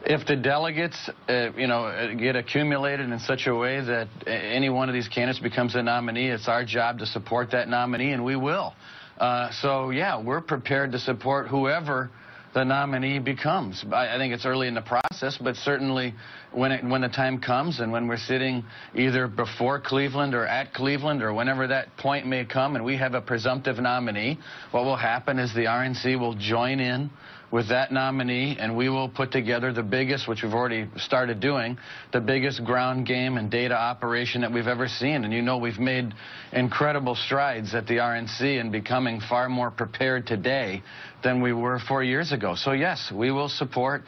[0.07, 4.91] If the delegates, uh, you know, get accumulated in such a way that any one
[4.91, 8.37] of these candidates becomes a nominee, it's our job to support that nominee, and we
[8.37, 8.75] will.
[9.17, 12.11] Uh, so, yeah, we're prepared to support whoever
[12.53, 13.83] the nominee becomes.
[13.93, 16.15] I, I think it's early in the process, but certainly
[16.53, 18.65] when, it, when the time comes and when we're sitting
[18.95, 23.15] either before Cleveland or at Cleveland or whenever that point may come and we have
[23.15, 24.39] a presumptive nominee,
[24.71, 27.11] what will happen is the RNC will join in
[27.51, 31.79] with that nominee, and we will put together the biggest, which we've already started doing,
[32.13, 35.25] the biggest ground game and data operation that we've ever seen.
[35.25, 36.13] And you know we've made
[36.53, 40.83] incredible strides at the RNC in becoming far more prepared today
[41.23, 42.55] than we were four years ago.
[42.55, 44.03] So yes, we will support.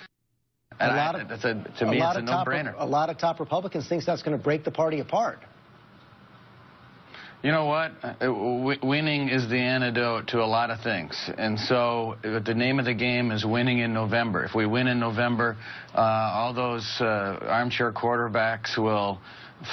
[0.79, 2.75] And a lot of, I, a, to me, it's a no-brainer.
[2.77, 5.39] A lot of top Republicans think that's going to break the party apart.
[7.43, 7.93] You know what?
[8.03, 8.33] Uh,
[8.83, 11.31] winning is the antidote to a lot of things.
[11.37, 14.45] And so uh, the name of the game is winning in November.
[14.45, 15.57] If we win in November,
[15.95, 19.21] uh, all those uh, armchair quarterbacks will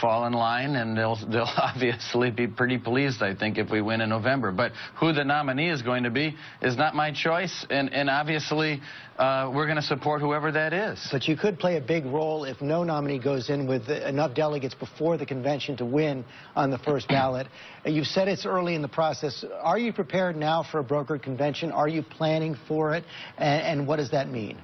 [0.01, 4.01] fall in line, and they'll they'll obviously be pretty pleased, I think, if we win
[4.01, 4.51] in November.
[4.51, 8.81] But who the nominee is going to be is not my choice, and and obviously
[9.17, 11.07] uh, we're going to support whoever that is.
[11.11, 14.73] But you could play a big role if no nominee goes in with enough delegates
[14.75, 17.47] before the convention to win on the first ballot.
[17.85, 19.43] You've said it's early in the process.
[19.61, 21.71] Are you prepared now for a brokered convention?
[21.71, 23.03] Are you planning for it?
[23.37, 24.57] and, and what does that mean?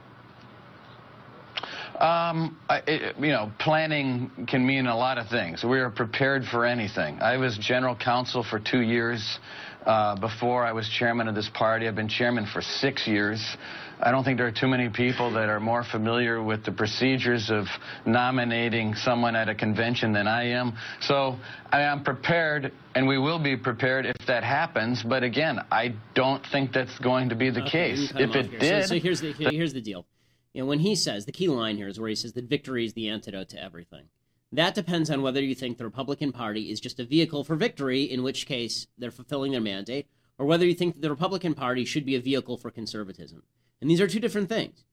[2.00, 2.58] Um,
[2.88, 5.66] it, you know, planning can mean a lot of things.
[5.66, 7.22] We are prepared for anything.
[7.22, 9.40] I was general counsel for two years
[9.86, 11.90] uh, before I was chairman of this party.
[11.90, 13.58] I've been chairman for six years.
[14.02, 17.50] I don't think there are too many people that are more familiar with the procedures
[17.50, 17.66] of
[18.06, 20.78] nominating someone at a convention than I am.
[21.02, 21.36] So
[21.70, 25.04] I am prepared, and we will be prepared if that happens.
[25.04, 28.14] But again, I don't think that's going to be the okay, case.
[28.16, 28.60] If it here.
[28.60, 30.06] did, so, so here's the here's the deal
[30.54, 32.86] you know, when he says the key line here is where he says that victory
[32.86, 34.06] is the antidote to everything.
[34.52, 38.04] That depends on whether you think the Republican Party is just a vehicle for victory,
[38.04, 40.08] in which case they're fulfilling their mandate,
[40.40, 43.44] or whether you think the Republican Party should be a vehicle for conservatism.
[43.80, 44.84] And these are two different things.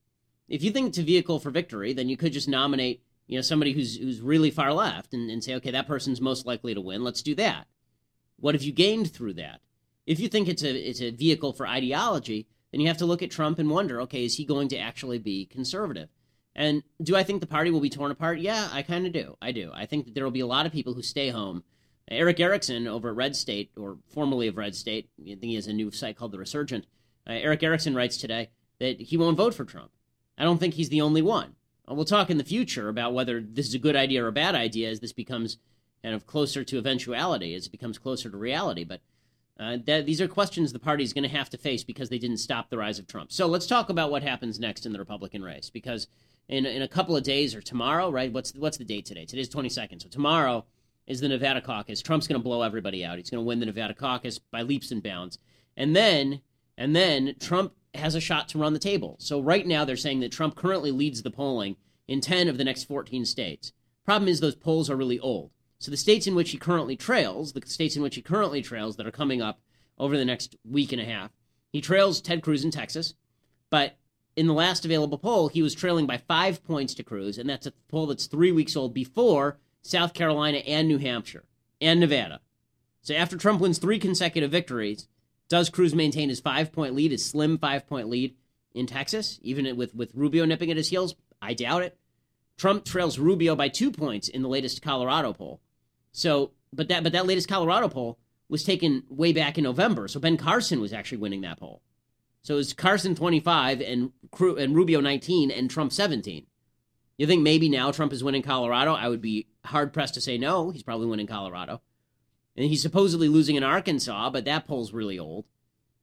[0.47, 3.41] If you think it's a vehicle for victory, then you could just nominate, you know,
[3.41, 6.81] somebody who's who's really far left and, and say, okay, that person's most likely to
[6.81, 7.03] win.
[7.03, 7.67] Let's do that.
[8.39, 9.61] What have you gained through that?
[10.05, 13.21] If you think it's a it's a vehicle for ideology, then you have to look
[13.21, 16.09] at Trump and wonder, okay, is he going to actually be conservative?
[16.55, 18.39] And do I think the party will be torn apart?
[18.39, 19.37] Yeah, I kind of do.
[19.41, 19.71] I do.
[19.73, 21.63] I think that there will be a lot of people who stay home.
[22.09, 25.67] Erick Erickson over at Red State, or formerly of Red State, I think he has
[25.67, 26.85] a new site called The Resurgent.
[27.29, 28.49] Uh, Erick Erickson writes today
[28.79, 29.91] that he won't vote for Trump.
[30.37, 31.55] I don't think he's the only one.
[31.89, 34.33] Uh, we'll talk in the future about whether this is a good idea or a
[34.33, 35.57] bad idea as this becomes
[36.01, 38.83] kind of closer to eventuality, as it becomes closer to reality.
[38.83, 39.01] But
[39.59, 42.37] uh, these are questions the party is going to have to face because they didn't
[42.37, 43.31] stop the rise of Trump.
[43.31, 45.69] So let's talk about what happens next in the Republican race.
[45.69, 46.07] Because
[46.47, 48.31] in, in a couple of days or tomorrow, right?
[48.31, 49.25] What's what's the date today?
[49.25, 50.03] Today's 22nd.
[50.03, 50.65] So tomorrow
[51.07, 52.01] is the Nevada caucus.
[52.01, 53.17] Trump's going to blow everybody out.
[53.17, 55.39] He's going to win the Nevada caucus by leaps and bounds.
[55.75, 56.41] And then
[56.77, 59.15] and then Trump has a shot to run the table.
[59.19, 62.63] So right now they're saying that Trump currently leads the polling in 10 of the
[62.63, 63.73] next 14 states.
[64.05, 65.51] Problem is those polls are really old.
[65.79, 68.95] So the states in which he currently trails, the states in which he currently trails
[68.95, 69.61] that are coming up
[69.97, 71.31] over the next week and a half,
[71.71, 73.13] he trails Ted Cruz in Texas,
[73.69, 73.97] but
[74.35, 77.65] in the last available poll, he was trailing by five points to Cruz, and that's
[77.65, 81.45] a poll that's three weeks old before South Carolina and New Hampshire
[81.81, 82.39] and Nevada.
[83.01, 85.07] So after Trump wins three consecutive victories,
[85.49, 88.35] does Cruz maintain his five point lead, his slim five point lead
[88.73, 91.15] in Texas, even with, with Rubio nipping at his heels?
[91.41, 91.97] I doubt it.
[92.57, 95.61] Trump trails Rubio by two points in the latest Colorado poll.
[96.17, 98.17] So, but that but that latest Colorado poll
[98.49, 100.07] was taken way back in November.
[100.07, 101.83] So Ben Carson was actually winning that poll.
[102.41, 104.11] So it was Carson 25 and
[104.57, 106.47] and Rubio 19 and Trump 17.
[107.19, 108.93] You think maybe now Trump is winning Colorado?
[108.93, 110.71] I would be hard pressed to say no.
[110.71, 111.81] He's probably winning Colorado.
[112.55, 115.45] And he's supposedly losing in Arkansas, but that poll's really old.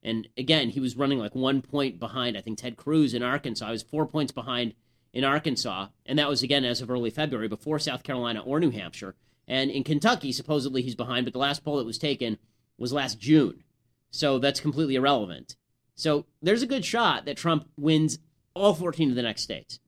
[0.00, 3.66] And again, he was running like one point behind, I think, Ted Cruz in Arkansas.
[3.66, 4.74] He was four points behind
[5.12, 5.88] in Arkansas.
[6.06, 9.16] And that was, again, as of early February, before South Carolina or New Hampshire.
[9.46, 12.38] And in Kentucky, supposedly he's behind, but the last poll that was taken
[12.78, 13.62] was last June.
[14.10, 15.56] So that's completely irrelevant.
[15.94, 18.18] So there's a good shot that Trump wins
[18.54, 19.78] all 14 of the next states.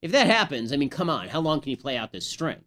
[0.00, 2.64] If that happens, I mean, come on, how long can you play out this string?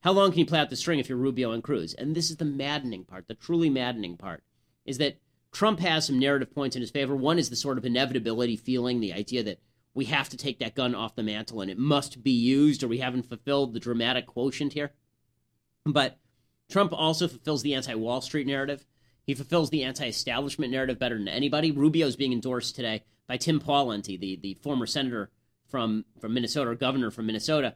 [0.00, 1.94] How long can you play out the string if you're Rubio and Cruz?
[1.94, 4.42] And this is the maddening part, the truly maddening part,
[4.84, 5.18] is that
[5.52, 7.14] Trump has some narrative points in his favor.
[7.14, 9.60] One is the sort of inevitability feeling, the idea that
[9.94, 12.88] we have to take that gun off the mantle and it must be used, or
[12.88, 14.92] we haven't fulfilled the dramatic quotient here.
[15.84, 16.18] But
[16.70, 18.84] Trump also fulfills the anti Wall Street narrative.
[19.24, 21.70] He fulfills the anti establishment narrative better than anybody.
[21.70, 25.30] Rubio is being endorsed today by Tim Pawlenty, the, the former senator
[25.68, 27.74] from, from Minnesota, or governor from Minnesota.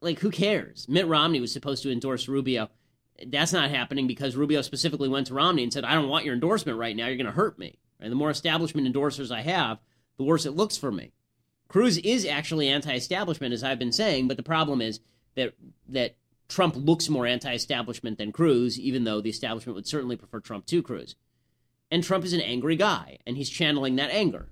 [0.00, 0.86] Like, who cares?
[0.88, 2.70] Mitt Romney was supposed to endorse Rubio.
[3.26, 6.34] That's not happening because Rubio specifically went to Romney and said, I don't want your
[6.34, 7.06] endorsement right now.
[7.06, 7.78] You're going to hurt me.
[7.98, 9.78] And the more establishment endorsers I have,
[10.16, 11.12] the worse it looks for me.
[11.66, 15.00] Cruz is actually anti-establishment, as I've been saying, but the problem is
[15.34, 15.54] that
[15.88, 16.16] that
[16.48, 20.82] Trump looks more anti-establishment than Cruz, even though the establishment would certainly prefer Trump to
[20.82, 21.14] Cruz.
[21.90, 24.48] And Trump is an angry guy, and he's channeling that anger.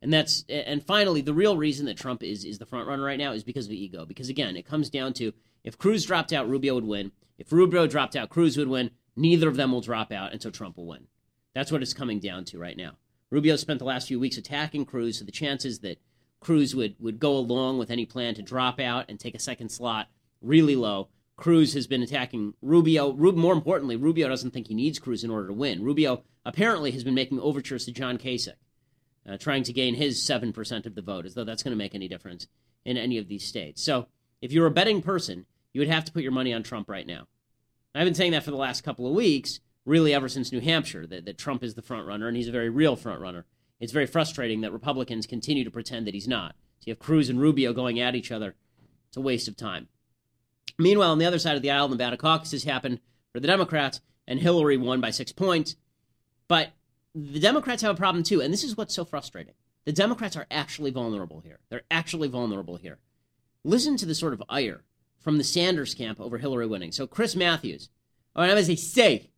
[0.00, 3.18] And that's and finally, the real reason that Trump is is the front runner right
[3.18, 4.04] now is because of ego.
[4.04, 7.12] Because again, it comes down to if Cruz dropped out, Rubio would win.
[7.38, 8.90] If Rubio dropped out, Cruz would win.
[9.14, 11.06] Neither of them will drop out, and so Trump will win.
[11.54, 12.92] That's what it's coming down to right now.
[13.30, 16.00] Rubio spent the last few weeks attacking Cruz, so the chances that
[16.40, 19.68] Cruz would would go along with any plan to drop out and take a second
[19.70, 20.08] slot
[20.40, 21.08] really low.
[21.42, 23.12] Cruz has been attacking Rubio.
[23.12, 25.82] More importantly, Rubio doesn't think he needs Cruz in order to win.
[25.82, 28.52] Rubio apparently has been making overtures to John Kasich
[29.28, 31.96] uh, trying to gain his 7% of the vote, as though that's going to make
[31.96, 32.46] any difference
[32.84, 33.82] in any of these states.
[33.82, 34.06] So
[34.40, 37.08] if you're a betting person, you would have to put your money on Trump right
[37.08, 37.26] now.
[37.92, 41.08] I've been saying that for the last couple of weeks, really ever since New Hampshire,
[41.08, 43.46] that, that Trump is the front runner, and he's a very real front runner.
[43.80, 46.54] It's very frustrating that Republicans continue to pretend that he's not.
[46.78, 48.54] So you have Cruz and Rubio going at each other.
[49.08, 49.88] It's a waste of time.
[50.78, 53.00] Meanwhile, on the other side of the aisle, Nevada caucuses happened
[53.32, 55.76] for the Democrats, and Hillary won by six points.
[56.48, 56.72] But
[57.14, 59.54] the Democrats have a problem too, and this is what's so frustrating.
[59.84, 61.58] The Democrats are actually vulnerable here.
[61.68, 62.98] They're actually vulnerable here.
[63.64, 64.84] Listen to the sort of ire
[65.20, 66.92] from the Sanders camp over Hillary winning.
[66.92, 67.88] So Chris Matthews,
[68.34, 69.30] and as they say,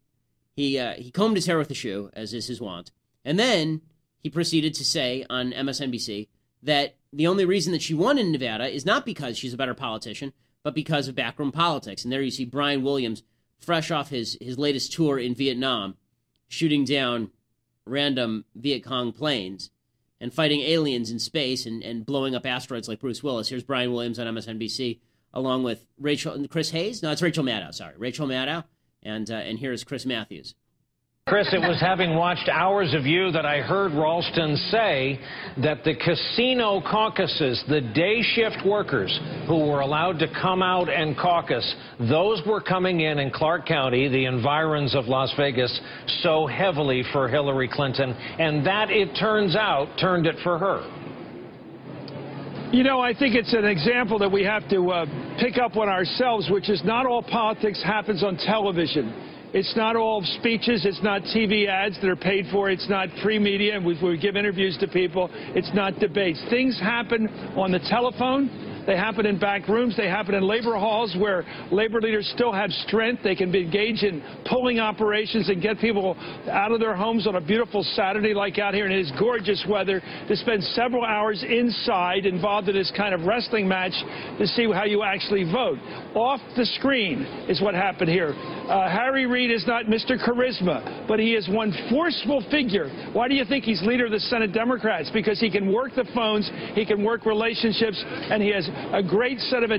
[0.57, 2.90] he uh, he combed his hair with a shoe, as is his wont,
[3.25, 3.83] and then
[4.18, 6.29] he proceeded to say on MSNBC
[6.62, 9.75] that the only reason that she won in Nevada is not because she's a better
[9.75, 10.33] politician,
[10.64, 12.03] but because of backroom politics.
[12.03, 13.22] And there you see Brian Williams,
[13.61, 15.94] fresh off his his latest tour in Vietnam,
[16.48, 17.31] shooting down
[17.87, 19.70] random Viet Cong planes
[20.20, 23.48] and fighting aliens in space and, and blowing up asteroids like Bruce Willis.
[23.48, 25.00] Here's Brian Williams on MSNBC,
[25.33, 27.03] along with Rachel and Chris Hayes.
[27.03, 27.72] No, it's Rachel Maddow.
[27.72, 28.64] Sorry, Rachel Maddow,
[29.03, 30.55] and uh, and here's Chris Matthews.
[31.27, 35.19] Chris, it was having watched hours of you that I heard Ralston say
[35.63, 41.17] that the casino caucuses, the day shift workers who were allowed to come out and
[41.17, 41.65] caucus,
[41.99, 45.81] those were coming in in Clark County, the environs of Las Vegas,
[46.21, 50.83] so heavily for Hillary Clinton, and that, it turns out, turned it for her.
[52.71, 55.07] You know, I think it's an example that we have to uh,
[55.41, 59.34] pick up on ourselves, which is not all politics happens on television.
[59.55, 60.85] It's not all speeches.
[60.85, 62.71] It's not TV ads that are paid for.
[62.71, 63.79] It's not free media.
[63.81, 65.31] We, we give interviews to people.
[65.33, 66.43] It's not debates.
[66.51, 68.74] Things happen on the telephone.
[68.87, 69.97] They happen in back rooms.
[69.97, 73.23] They happen in labor halls where labor leaders still have strength.
[73.23, 76.16] They can be engaged in pulling operations and get people
[76.51, 80.03] out of their homes on a beautiful Saturday like out here in this gorgeous weather
[80.29, 83.94] to spend several hours inside involved in this kind of wrestling match
[84.38, 85.79] to see how you actually vote.
[86.14, 88.35] Off the screen is what happened here.
[88.68, 90.16] Uh, Harry Reid is not Mr.
[90.16, 92.88] Charisma, but he is one forceful figure.
[93.12, 95.11] Why do you think he's leader of the Senate Democrats?
[95.12, 99.41] Because he can work the phones, he can work relationships, and he has a great
[99.41, 99.79] set of a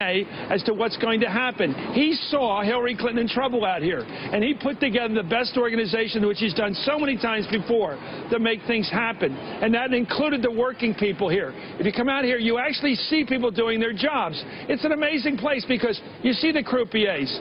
[0.00, 1.72] as to what's going to happen.
[1.94, 6.26] He saw Hillary Clinton in trouble out here, and he put together the best organization,
[6.26, 7.96] which he's done so many times before,
[8.30, 9.32] to make things happen.
[9.34, 11.52] And that included the working people here.
[11.78, 14.42] If you come out here, you actually see people doing their jobs.
[14.68, 17.40] It's an amazing place because you see the croupiers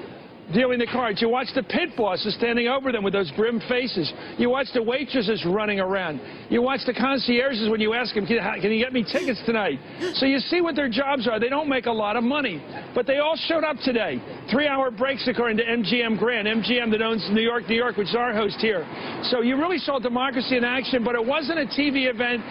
[0.52, 1.22] dealing the cards.
[1.22, 4.12] You watch the pit bosses standing over them with those grim faces.
[4.38, 6.20] You watch the waitresses running around.
[6.50, 9.80] You watch the concierges when you ask them, can, can you get me tickets tonight?
[10.16, 11.40] So you see what their jobs are.
[11.40, 12.62] They don't make a lot of money,
[12.94, 14.22] but they all showed up today.
[14.52, 18.16] Three-hour breaks according to MGM Grand, MGM that owns New York, New York, which is
[18.16, 18.86] our host here.
[19.32, 22.44] So you really saw democracy in action, but it wasn't a TV event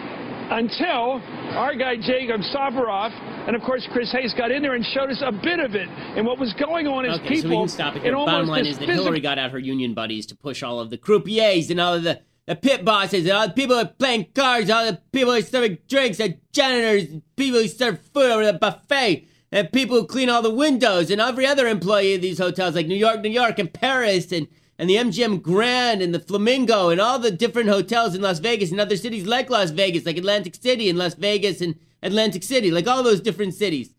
[0.51, 1.21] until
[1.55, 3.11] our guy Jacob Soboroff
[3.47, 5.87] and of course Chris Hayes got in there and showed us a bit of it.
[5.87, 7.41] And what was going on is okay, people.
[7.41, 8.13] So we can stop it here.
[8.13, 10.97] Bottom line is that Hillary got out her union buddies to push all of the
[10.97, 14.27] croupiers and all of the the pit bosses, and all the people who are playing
[14.35, 18.51] cards, all the people who serving drinks, the janitors, people who serve food over the
[18.51, 22.75] buffet, and people who clean all the windows, and every other employee of these hotels,
[22.75, 26.89] like New York, New York, and Paris, and and the MGM Grand and the Flamingo
[26.89, 30.17] and all the different hotels in Las Vegas and other cities like Las Vegas, like
[30.17, 33.93] Atlantic City and Las Vegas and Atlantic City, like all those different cities.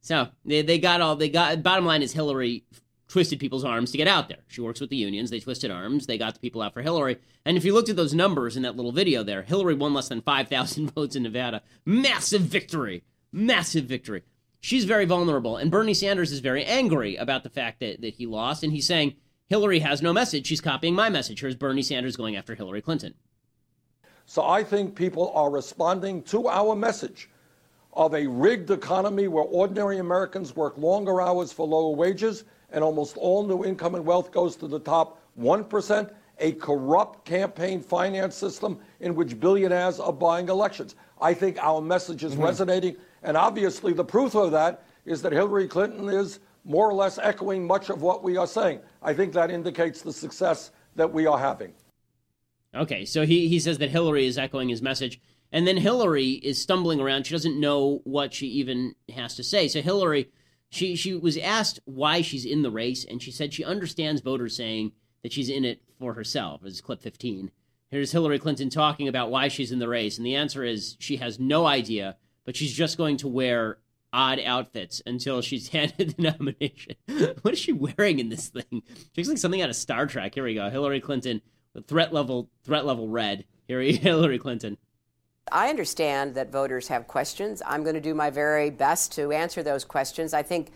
[0.00, 1.62] So they, they got all they got.
[1.62, 2.64] Bottom line is Hillary
[3.08, 4.38] twisted people's arms to get out there.
[4.46, 5.30] She works with the unions.
[5.30, 6.06] They twisted arms.
[6.06, 7.18] They got the people out for Hillary.
[7.44, 10.08] And if you looked at those numbers in that little video there, Hillary won less
[10.08, 11.62] than 5,000 votes in Nevada.
[11.84, 13.02] Massive victory.
[13.32, 14.22] Massive victory.
[14.60, 15.56] She's very vulnerable.
[15.56, 18.62] And Bernie Sanders is very angry about the fact that, that he lost.
[18.62, 19.14] And he's saying,
[19.48, 20.46] Hillary has no message.
[20.46, 21.40] She's copying my message.
[21.40, 23.14] Here's Bernie Sanders going after Hillary Clinton.
[24.30, 27.28] So I think people are responding to our message
[27.94, 33.16] of a rigged economy where ordinary Americans work longer hours for lower wages and almost
[33.16, 38.78] all new income and wealth goes to the top 1%, a corrupt campaign finance system
[39.00, 40.94] in which billionaires are buying elections.
[41.20, 42.44] I think our message is mm-hmm.
[42.44, 42.96] resonating.
[43.24, 47.66] And obviously, the proof of that is that Hillary Clinton is more or less echoing
[47.66, 48.78] much of what we are saying.
[49.02, 51.72] I think that indicates the success that we are having.
[52.74, 55.20] Okay, so he, he says that Hillary is echoing his message.
[55.52, 57.26] And then Hillary is stumbling around.
[57.26, 59.66] She doesn't know what she even has to say.
[59.66, 60.30] So Hillary,
[60.70, 64.56] she she was asked why she's in the race, and she said she understands voters
[64.56, 64.92] saying
[65.22, 66.62] that she's in it for herself.
[66.62, 67.50] This is clip 15.
[67.88, 71.16] Here's Hillary Clinton talking about why she's in the race, and the answer is she
[71.16, 73.78] has no idea, but she's just going to wear
[74.12, 76.94] odd outfits until she's handed the nomination.
[77.42, 78.82] what is she wearing in this thing?
[78.86, 80.34] She looks like something out of Star Trek.
[80.34, 80.70] Here we go.
[80.70, 81.42] Hillary Clinton,
[81.86, 83.44] threat level, threat level red.
[83.66, 84.76] Here, Hillary Clinton.
[85.52, 87.62] I understand that voters have questions.
[87.66, 90.32] I'm going to do my very best to answer those questions.
[90.32, 90.70] I think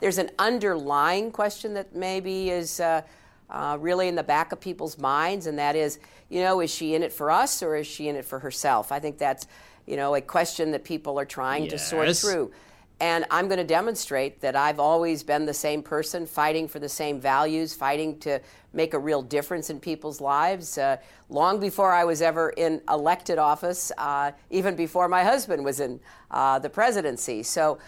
[0.00, 3.02] there's an underlying question that maybe is uh,
[3.50, 6.94] uh, really in the back of people's minds, and that is, you know, is she
[6.94, 8.92] in it for us or is she in it for herself?
[8.92, 9.46] I think that's,
[9.86, 11.72] you know, a question that people are trying yes.
[11.72, 12.52] to sort through.
[13.00, 16.88] And I'm going to demonstrate that I've always been the same person, fighting for the
[16.88, 18.40] same values, fighting to
[18.72, 20.78] make a real difference in people's lives.
[20.78, 20.96] Uh,
[21.28, 26.00] long before I was ever in elected office, uh, even before my husband was in
[26.32, 27.44] uh, the presidency.
[27.44, 27.78] So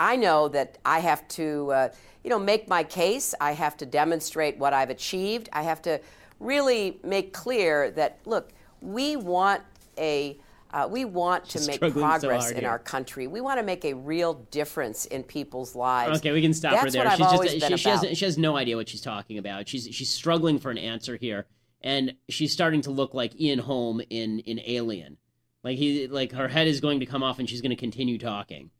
[0.00, 1.88] I know that I have to, uh,
[2.24, 3.34] you know, make my case.
[3.40, 5.48] I have to demonstrate what I've achieved.
[5.52, 6.00] I have to
[6.40, 8.50] really make clear that, look,
[8.80, 9.62] we want
[9.96, 10.38] a
[10.72, 13.26] uh, we want to make progress so in our country.
[13.26, 16.18] We want to make a real difference in people's lives.
[16.18, 17.04] Okay, we can stop That's her there.
[17.04, 19.68] What she's I've just she, she, has, she has no idea what she's talking about.
[19.68, 21.46] She's she's struggling for an answer here,
[21.82, 25.18] and she's starting to look like Ian Holm in in Alien.
[25.62, 28.18] Like he like her head is going to come off, and she's going to continue
[28.18, 28.70] talking,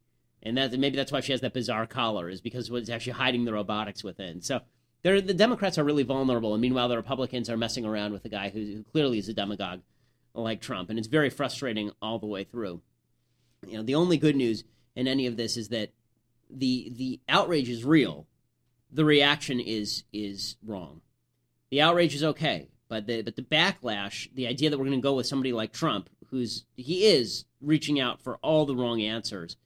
[0.43, 3.45] and that maybe that's why she has that bizarre collar is because what's actually hiding
[3.45, 4.43] the robotics within.
[4.43, 4.61] So.
[5.03, 8.49] the Democrats are really vulnerable, and meanwhile, the Republicans are messing around with a guy
[8.49, 9.81] who, who clearly is a demagogue
[10.43, 12.83] like Trump, and it's very frustrating all the way through.
[13.67, 14.65] You know, the only good news
[14.95, 15.91] in any of this is that
[16.51, 18.27] the the outrage is real.
[18.91, 21.01] The reaction is is wrong.
[21.71, 25.03] The outrage is okay, but the but the backlash, the idea that we're going to
[25.03, 29.57] go with somebody like Trump, who's he is reaching out for all the wrong answers.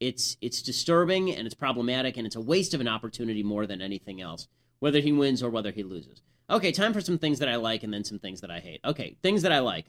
[0.00, 3.82] It's it's disturbing and it's problematic and it's a waste of an opportunity more than
[3.82, 4.46] anything else,
[4.78, 6.22] whether he wins or whether he loses.
[6.50, 8.80] Okay, time for some things that I like and then some things that I hate.
[8.84, 9.86] Okay, things that I like.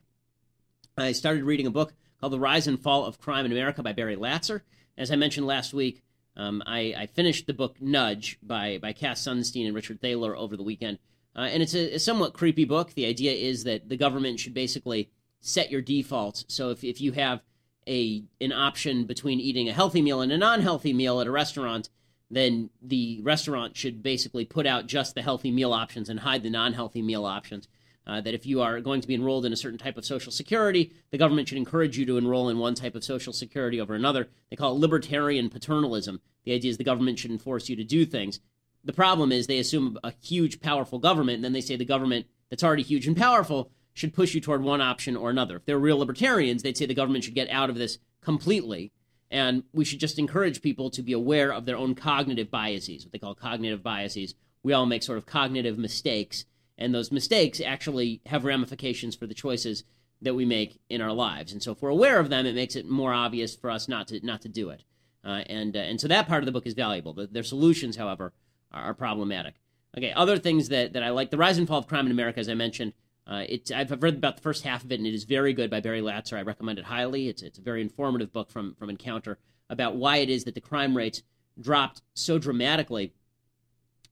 [1.02, 3.94] I started reading a book called The Rise and Fall of Crime in America by
[3.94, 4.62] Barry Latzer.
[4.98, 6.04] As I mentioned last week,
[6.36, 10.56] um, I, I, finished the book Nudge by, by Cass Sunstein and Richard Thaler over
[10.56, 11.00] the weekend.
[11.36, 12.94] Uh, and it's a, a, somewhat creepy book.
[12.94, 15.10] The idea is that the government should basically
[15.42, 16.46] set your defaults.
[16.48, 17.42] So if, if you have
[17.88, 21.90] a an option between eating a healthy meal and a non-healthy meal at a restaurant,
[22.30, 26.50] then the restaurant should basically put out just the healthy meal options and hide the
[26.50, 27.68] non-healthy meal options.
[28.08, 30.32] Uh, that if you are going to be enrolled in a certain type of social
[30.32, 33.94] security, the government should encourage you to enroll in one type of social security over
[33.94, 34.30] another.
[34.50, 36.20] They call it libertarian paternalism.
[36.44, 38.40] The idea is the government should enforce you to do things.
[38.84, 42.26] The problem is they assume a huge, powerful government, and then they say the government
[42.50, 45.58] that's already huge and powerful should push you toward one option or another.
[45.58, 48.92] If they're real libertarians, they'd say the government should get out of this completely,
[49.30, 53.12] and we should just encourage people to be aware of their own cognitive biases, what
[53.12, 54.36] they call cognitive biases.
[54.64, 56.46] We all make sort of cognitive mistakes
[56.80, 59.84] and those mistakes actually have ramifications for the choices
[60.22, 61.52] that we make in our lives.
[61.52, 64.08] And so, if we're aware of them, it makes it more obvious for us not
[64.08, 64.84] to not to do it.
[65.24, 67.14] Uh, and uh, and so that part of the book is valuable.
[67.14, 68.34] The, their solutions, however,
[68.72, 69.56] are, are, problematic.
[69.98, 72.40] Okay, other things that, that I like: the rise and fall of crime in America,
[72.40, 72.94] as I mentioned.
[73.28, 75.82] Uh, I've read about the first half of it, and it is very good by
[75.82, 76.36] Barry Latzer.
[76.36, 77.28] I recommend it highly.
[77.28, 79.38] It's it's a very informative book from from Encounter
[79.70, 81.22] about why it is that the crime rates
[81.60, 83.14] dropped so dramatically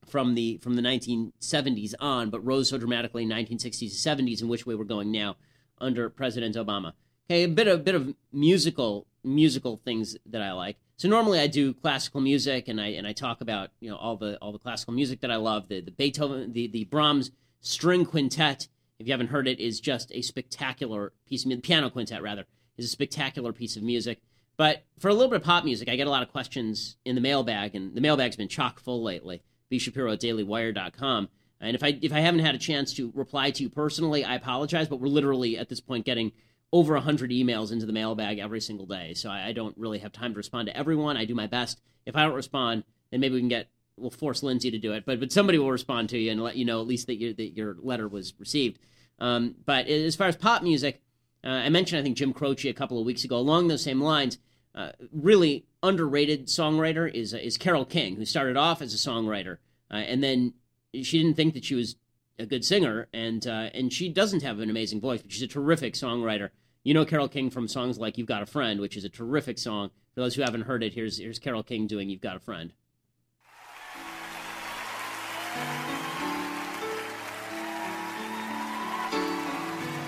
[0.06, 4.48] from the from the 1970s on, but rose so dramatically in 1960s and 70s, in
[4.48, 5.36] which way we're going now
[5.80, 6.92] under President Obama.
[7.30, 10.76] Okay, a bit of bit of musical musical things that I like.
[10.96, 14.16] So normally I do classical music and I and I talk about you know all
[14.16, 15.68] the all the classical music that I love.
[15.68, 17.30] The the Beethoven the the Brahms
[17.60, 18.68] string quintet.
[18.98, 21.64] If you haven't heard it, is just a spectacular piece of music.
[21.64, 22.46] Piano quintet rather
[22.76, 24.20] is a spectacular piece of music.
[24.56, 27.14] But for a little bit of pop music, I get a lot of questions in
[27.14, 29.42] the mailbag, and the mailbag's been chock full lately.
[29.68, 31.28] B Shapiro at DailyWire.com.
[31.60, 34.36] And if I if I haven't had a chance to reply to you personally, I
[34.36, 34.88] apologize.
[34.88, 36.32] But we're literally at this point getting
[36.72, 39.14] over 100 emails into the mailbag every single day.
[39.14, 41.16] So I, I, don't really have time to respond to everyone.
[41.16, 41.80] I do my best.
[42.04, 45.06] If I don't respond, then maybe we can get, we'll force Lindsay to do it.
[45.06, 47.32] But but somebody will respond to you and let you know at least that, your
[47.32, 48.78] that your letter was received.
[49.18, 51.02] Um, but as far as pop music,
[51.44, 53.36] uh, I mentioned, I think, Jim Croce a couple of weeks ago.
[53.36, 54.38] Along those same lines,
[54.78, 59.58] uh, really underrated songwriter is, uh, is Carole King, who started off as a songwriter.
[59.90, 60.54] Uh, and then
[60.94, 61.96] she didn't think that she was
[62.38, 65.48] a good singer, and uh, and she doesn't have an amazing voice, but she's a
[65.48, 66.50] terrific songwriter.
[66.84, 69.58] You know Carole King from songs like "You've Got a Friend," which is a terrific
[69.58, 69.90] song.
[70.14, 72.72] For those who haven't heard it, here's here's Carole King doing "You've Got a Friend."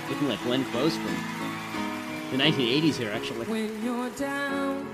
[0.08, 1.39] Looking like Glenn Close from
[2.30, 3.46] the 1980s here, actually.
[3.46, 4.86] When you're down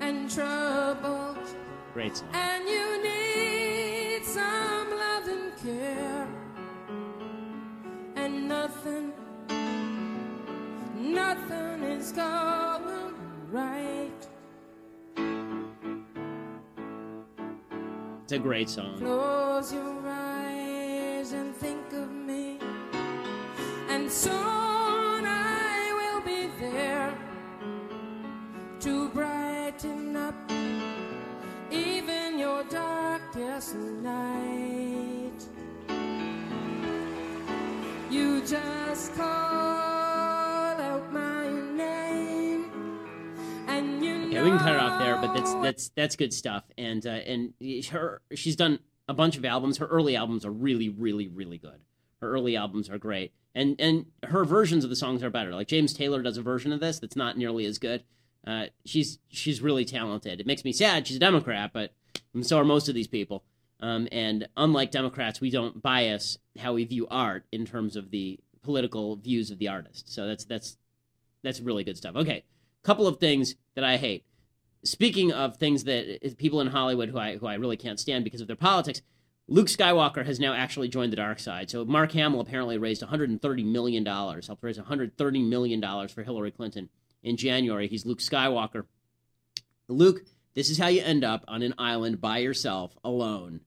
[0.00, 1.36] and troubled,
[1.92, 2.28] great song.
[2.32, 6.26] And you need some love and care,
[8.16, 9.12] and nothing
[10.96, 13.14] nothing is going
[13.50, 14.10] right.
[18.22, 18.96] It's a great song.
[18.98, 22.58] Close your eyes and think of me,
[23.90, 24.63] and soon
[28.84, 30.34] to brighten up
[31.70, 35.32] even your darkest night.
[38.10, 39.24] You just call.
[39.24, 42.70] out my name
[43.68, 46.64] and we can cut it off there, but that's that's that's good stuff.
[46.76, 47.54] And uh, and
[47.90, 49.78] her she's done a bunch of albums.
[49.78, 51.80] Her early albums are really really really good.
[52.20, 55.54] Her early albums are great, and and her versions of the songs are better.
[55.54, 58.04] Like James Taylor does a version of this that's not nearly as good.
[58.46, 60.40] Uh, she's she's really talented.
[60.40, 61.06] It makes me sad.
[61.06, 61.92] She's a Democrat, but
[62.42, 63.44] so are most of these people.
[63.80, 68.38] Um, and unlike Democrats, we don't bias how we view art in terms of the
[68.62, 70.12] political views of the artist.
[70.12, 70.76] So that's that's
[71.42, 72.16] that's really good stuff.
[72.16, 72.44] Okay,
[72.82, 74.24] couple of things that I hate
[74.84, 78.40] speaking of things that people in Hollywood who I who I really can't stand because
[78.40, 79.02] of their politics,
[79.48, 81.70] Luke Skywalker has now actually joined the dark side.
[81.70, 86.50] So Mark Hamill apparently raised 130 million dollars, helped raise 130 million dollars for Hillary
[86.50, 86.88] Clinton
[87.24, 87.88] in January.
[87.88, 88.84] He's Luke Skywalker.
[89.88, 90.20] Luke,
[90.54, 93.60] this is how you end up on an island by yourself, alone.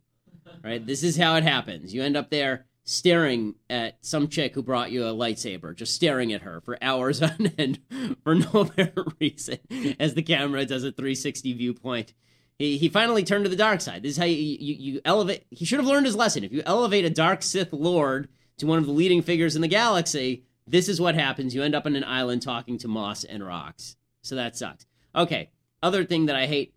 [0.63, 0.85] Right?
[0.85, 1.93] This is how it happens.
[1.93, 6.31] You end up there staring at some chick who brought you a lightsaber, just staring
[6.31, 7.79] at her for hours on end
[8.23, 9.57] for no apparent reason
[9.99, 12.13] as the camera does a 360 viewpoint.
[12.57, 14.03] He, he finally turned to the dark side.
[14.03, 15.45] This is how you, you, you elevate.
[15.51, 16.43] He should have learned his lesson.
[16.43, 19.67] If you elevate a dark Sith Lord to one of the leading figures in the
[19.67, 21.55] galaxy, this is what happens.
[21.55, 23.95] You end up on an island talking to moss and rocks.
[24.21, 24.85] So that sucks.
[25.15, 25.49] Okay,
[25.81, 26.73] other thing that I hate.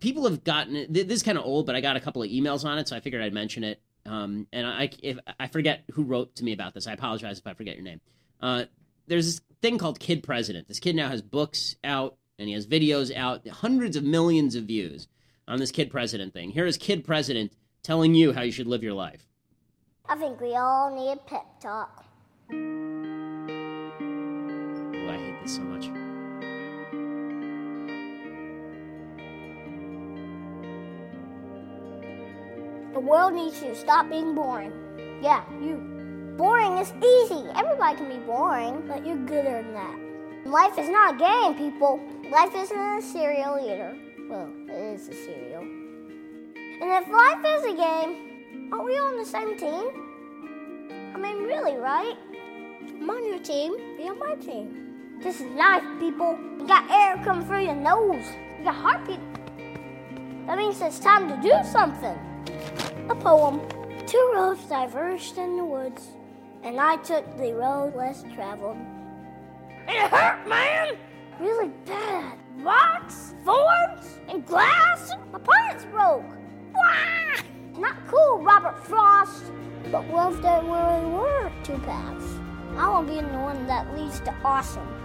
[0.00, 2.64] People have gotten this is kind of old, but I got a couple of emails
[2.64, 3.82] on it, so I figured I'd mention it.
[4.06, 7.46] Um, and I, if I forget who wrote to me about this, I apologize if
[7.46, 8.00] I forget your name.
[8.40, 8.64] Uh,
[9.06, 10.66] there's this thing called Kid President.
[10.66, 14.64] This kid now has books out and he has videos out, hundreds of millions of
[14.64, 15.08] views
[15.46, 16.50] on this Kid President thing.
[16.50, 19.26] Here is Kid President telling you how you should live your life.
[20.08, 22.04] I think we all need a pep talk.
[25.44, 25.90] So much.
[32.94, 34.72] The world needs you to stop being boring.
[35.20, 36.34] Yeah, you.
[36.38, 37.48] Boring is easy.
[37.56, 40.48] Everybody can be boring, but you're gooder than that.
[40.48, 42.00] Life is not a game, people.
[42.30, 43.96] Life isn't a cereal either.
[44.30, 45.62] Well, it is a cereal.
[45.62, 49.90] And if life is a game, aren't we all on the same team?
[51.14, 52.16] I mean, really, right?
[52.82, 54.81] I'm on your team, be on my team.
[55.22, 56.36] This is life, people.
[56.58, 58.26] You got air coming through your nose.
[58.58, 59.20] You got heartbeat.
[60.48, 62.18] That means it's time to do something.
[63.08, 63.60] A poem.
[64.04, 66.08] Two roads diverged in the woods,
[66.64, 68.76] and I took the road less traveled.
[69.86, 70.96] It hurt, man!
[71.38, 72.36] Really bad.
[72.56, 75.12] Rocks, thorns, and glass.
[75.32, 76.24] My pants broke.
[76.74, 77.78] Wah!
[77.78, 79.52] Not cool, Robert Frost.
[79.92, 82.40] But what if there really were two paths?
[82.76, 85.01] I want to be in the one that leads to awesome.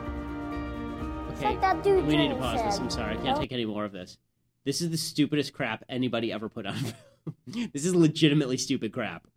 [1.38, 2.68] Okay, like that dude we need to pause said.
[2.68, 2.80] this.
[2.80, 4.18] I'm sorry, I can't take any more of this.
[4.66, 6.76] This is the stupidest crap anybody ever put on
[7.48, 9.28] this is legitimately stupid crap.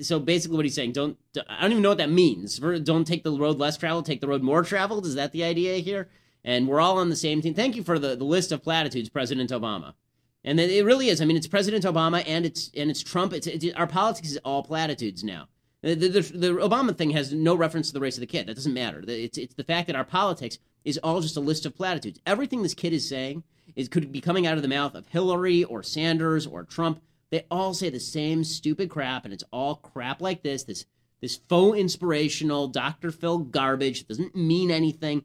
[0.00, 1.18] So basically, what he's saying, don't
[1.48, 2.58] I don't even know what that means.
[2.58, 5.06] Don't take the road less traveled, take the road more traveled.
[5.06, 6.08] Is that the idea here?
[6.44, 7.54] And we're all on the same team.
[7.54, 9.94] Thank you for the, the list of platitudes, President Obama.
[10.44, 11.20] And it really is.
[11.20, 13.32] I mean, it's President Obama and it's and it's Trump.
[13.32, 15.48] It's, it's our politics is all platitudes now.
[15.84, 18.46] Uh, the, the, the, Obama thing has no reference to the race of the kid.
[18.46, 19.02] That doesn't matter.
[19.06, 22.20] It's, it's the fact that our politics is all just a list of platitudes.
[22.24, 23.42] Everything this kid is saying
[23.74, 27.02] is could be coming out of the mouth of Hillary or Sanders or Trump.
[27.30, 30.64] They all say the same stupid crap, and it's all crap like this.
[30.64, 30.84] This
[31.20, 33.12] this faux inspirational Dr.
[33.12, 35.24] Phil garbage that doesn't mean anything.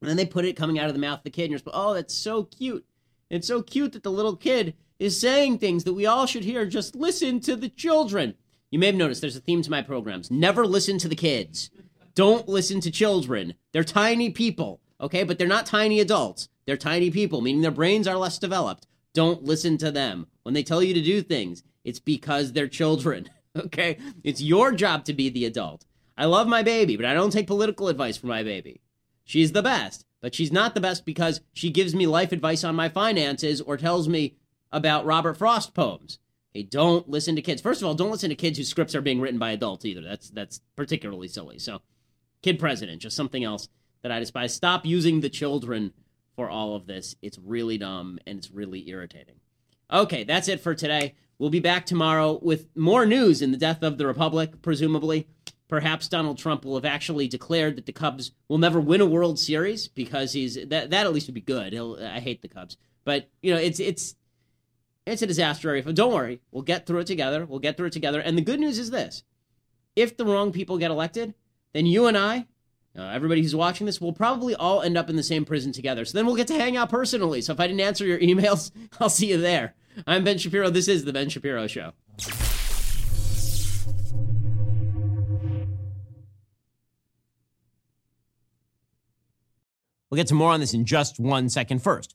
[0.00, 1.58] And then they put it coming out of the mouth of the kid, and you're
[1.58, 2.84] supposed, oh, that's so cute.
[3.30, 6.66] It's so cute that the little kid is saying things that we all should hear.
[6.66, 8.34] Just listen to the children.
[8.74, 10.32] You may have noticed there's a theme to my programs.
[10.32, 11.70] Never listen to the kids.
[12.16, 13.54] Don't listen to children.
[13.70, 15.22] They're tiny people, okay?
[15.22, 16.48] But they're not tiny adults.
[16.66, 18.88] They're tiny people, meaning their brains are less developed.
[19.12, 20.26] Don't listen to them.
[20.42, 23.96] When they tell you to do things, it's because they're children, okay?
[24.24, 25.84] It's your job to be the adult.
[26.18, 28.80] I love my baby, but I don't take political advice from my baby.
[29.22, 32.74] She's the best, but she's not the best because she gives me life advice on
[32.74, 34.34] my finances or tells me
[34.72, 36.18] about Robert Frost poems.
[36.54, 37.60] Hey, don't listen to kids.
[37.60, 40.00] First of all, don't listen to kids whose scripts are being written by adults either.
[40.00, 41.58] That's that's particularly silly.
[41.58, 41.82] So,
[42.42, 43.68] kid president, just something else
[44.02, 44.54] that I despise.
[44.54, 45.92] Stop using the children
[46.36, 47.16] for all of this.
[47.22, 49.36] It's really dumb and it's really irritating.
[49.92, 51.14] Okay, that's it for today.
[51.38, 55.26] We'll be back tomorrow with more news in the death of the republic, presumably.
[55.66, 59.40] Perhaps Donald Trump will have actually declared that the Cubs will never win a World
[59.40, 61.72] Series because he's that that at least would be good.
[61.72, 64.14] He'll, I hate the Cubs, but you know it's it's
[65.06, 65.82] it's a disaster area.
[65.82, 67.44] But don't worry, we'll get through it together.
[67.44, 68.20] We'll get through it together.
[68.20, 69.24] And the good news is this
[69.96, 71.34] if the wrong people get elected,
[71.72, 72.46] then you and I,
[72.96, 76.04] uh, everybody who's watching this, will probably all end up in the same prison together.
[76.04, 77.40] So then we'll get to hang out personally.
[77.42, 79.74] So if I didn't answer your emails, I'll see you there.
[80.06, 80.70] I'm Ben Shapiro.
[80.70, 81.92] This is The Ben Shapiro Show.
[90.10, 91.82] We'll get to more on this in just one second.
[91.82, 92.14] First,